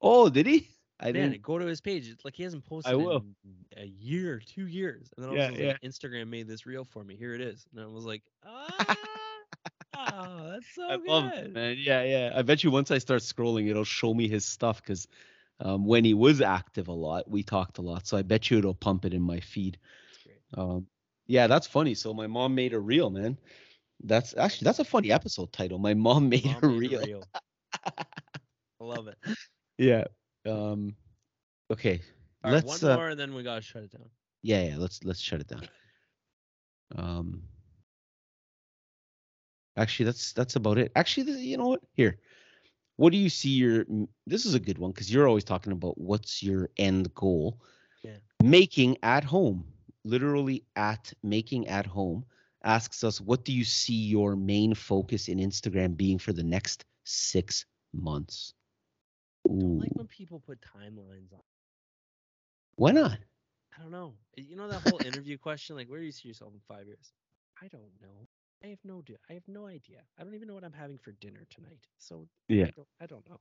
[0.00, 0.68] Oh, did he?
[1.00, 1.42] I Man, didn't.
[1.42, 2.08] go to his page.
[2.08, 3.24] It's like he hasn't posted will.
[3.24, 3.34] in
[3.76, 5.12] a year, two years.
[5.16, 7.16] And then Yeah, a like, Instagram made this reel for me.
[7.16, 7.66] Here it is.
[7.72, 8.96] And I was like, ah,
[9.94, 11.06] oh, that's so I good.
[11.06, 11.76] love it, man.
[11.78, 12.32] Yeah, yeah.
[12.34, 15.06] I bet you once I start scrolling, it'll show me his stuff because
[15.60, 18.06] um, when he was active a lot, we talked a lot.
[18.06, 19.78] So I bet you it'll pump it in my feed.
[20.06, 20.42] That's great.
[20.54, 20.86] Um,
[21.26, 21.94] yeah, that's funny.
[21.94, 23.38] So my mom made a reel, man.
[24.02, 25.78] That's actually that's a funny episode title.
[25.78, 27.00] My mom made, Mom a, made reel.
[27.00, 27.22] a reel.
[27.86, 29.18] I love it.
[29.78, 30.04] Yeah.
[30.46, 30.96] Um.
[31.70, 32.00] Okay.
[32.42, 32.82] All right, let's.
[32.82, 34.08] one uh, more, and then we gotta shut it down.
[34.42, 34.76] Yeah, yeah.
[34.78, 35.68] Let's let's shut it down.
[36.96, 37.42] Um.
[39.76, 40.92] Actually, that's that's about it.
[40.96, 41.80] Actually, th- you know what?
[41.92, 42.18] Here,
[42.96, 43.84] what do you see your?
[44.26, 47.60] This is a good one because you're always talking about what's your end goal.
[48.02, 48.16] Yeah.
[48.42, 49.66] Making at home,
[50.06, 52.26] literally at making at home,
[52.64, 56.86] asks us, what do you see your main focus in Instagram being for the next
[57.04, 58.54] six months?
[59.48, 61.42] Ooh, like when people put timelines on.
[62.76, 63.18] why not?
[63.76, 64.14] I don't know.
[64.36, 67.12] You know that whole interview question, like where do you see yourself in five years?
[67.62, 68.28] I don't know.
[68.64, 70.04] I have no di- I have no idea.
[70.18, 71.86] I don't even know what I'm having for dinner tonight.
[71.98, 72.66] So Yeah.
[72.66, 73.40] I don't, I don't know.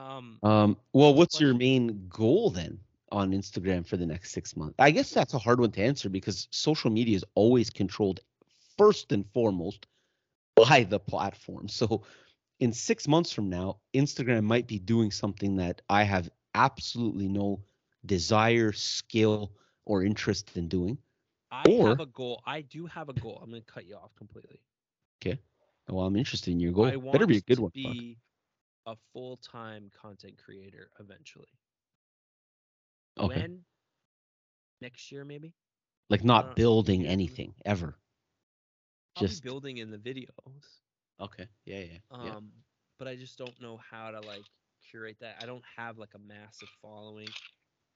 [0.00, 2.80] Um, Um, well, what's your main goal then
[3.14, 4.74] on Instagram for the next six months?
[4.78, 8.20] I guess that's a hard one to answer because social media is always controlled
[8.76, 9.86] first and foremost
[10.56, 11.68] by the platform.
[11.68, 12.02] So
[12.60, 17.60] in six months from now, Instagram might be doing something that I have absolutely no
[18.06, 19.52] desire, skill,
[19.86, 20.98] or interest in doing.
[21.50, 22.42] I or- have a goal.
[22.46, 23.40] I do have a goal.
[23.42, 24.60] I'm gonna cut you off completely.
[25.22, 25.38] Okay.
[25.88, 26.86] Well, I'm interested in your goal.
[26.86, 27.70] I want Better be a good to one.
[27.74, 28.18] be
[28.86, 31.48] a full-time content creator eventually.
[33.18, 33.40] Okay.
[33.42, 33.60] When?
[34.80, 35.54] Next year, maybe.
[36.10, 37.96] Like not building anything ever.
[39.16, 40.28] I'll Just building in the videos.
[41.20, 41.46] okay.
[41.64, 42.40] Yeah, yeah, Um, yeah.
[42.98, 44.42] but I just don't know how to like
[44.90, 45.36] curate that.
[45.40, 47.28] I don't have like a massive following.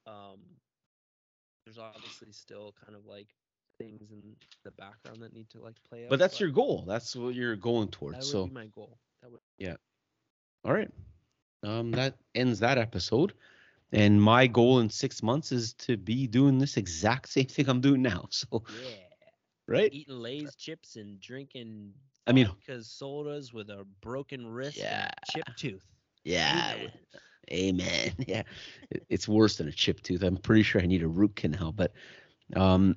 [0.07, 0.39] Um,
[1.65, 3.27] there's obviously still kind of like
[3.77, 6.09] things in the background that need to like play out.
[6.09, 6.83] But that's your goal.
[6.87, 8.17] That's what you're going towards.
[8.17, 8.97] That would So be my goal.
[9.21, 9.41] That would.
[9.57, 9.75] Yeah.
[10.65, 10.89] All right.
[11.63, 13.33] Um, that ends that episode.
[13.91, 17.81] And my goal in six months is to be doing this exact same thing I'm
[17.81, 18.27] doing now.
[18.31, 18.95] So, Yeah.
[19.67, 19.93] right?
[19.93, 21.93] Eating Lay's chips and drinking.
[22.27, 25.09] I mean- vodka sodas with a broken wrist Yeah.
[25.31, 25.85] chipped tooth.
[26.23, 26.73] Yeah.
[26.75, 26.91] Amen.
[27.51, 28.13] Amen.
[28.27, 28.43] Yeah.
[29.09, 30.21] It's worse than a chip tooth.
[30.23, 31.93] I'm pretty sure I need a root canal, but
[32.55, 32.95] um,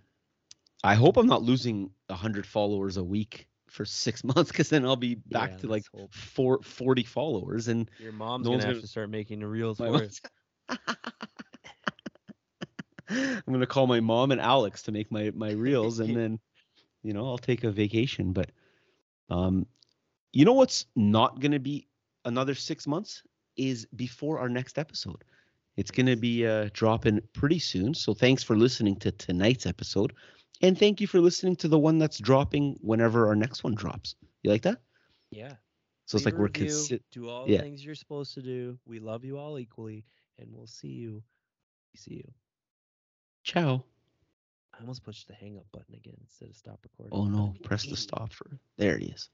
[0.84, 4.96] I hope I'm not losing 100 followers a week for six months because then I'll
[4.96, 7.68] be back Yeah, to like four, 40 followers.
[7.68, 10.20] And Your mom's No gonna have gonna- to start making the reels for it.
[13.08, 16.38] I'm gonna call my mom and Alex to make my my reels, and then,
[17.02, 18.32] you know, I'll take a vacation.
[18.32, 18.50] But,
[19.30, 19.66] um,
[20.32, 21.88] you know what's not gonna be
[22.24, 23.22] another six months
[23.56, 25.24] is before our next episode.
[25.76, 27.94] It's gonna be uh, dropping pretty soon.
[27.94, 30.12] So thanks for listening to tonight's episode,
[30.62, 34.14] and thank you for listening to the one that's dropping whenever our next one drops.
[34.42, 34.80] You like that?
[35.30, 35.54] Yeah.
[36.06, 37.58] So it's like we're review, consi- do all yeah.
[37.58, 38.78] the things you're supposed to do.
[38.86, 40.04] We love you all equally,
[40.38, 41.22] and we'll see you.
[41.96, 42.32] See you.
[43.44, 43.84] Ciao.
[44.74, 47.12] I almost pushed the hang up button again instead of stop recording.
[47.12, 47.54] Oh no!
[47.62, 47.98] Press the idiot.
[47.98, 48.58] stop for.
[48.78, 49.28] There it is.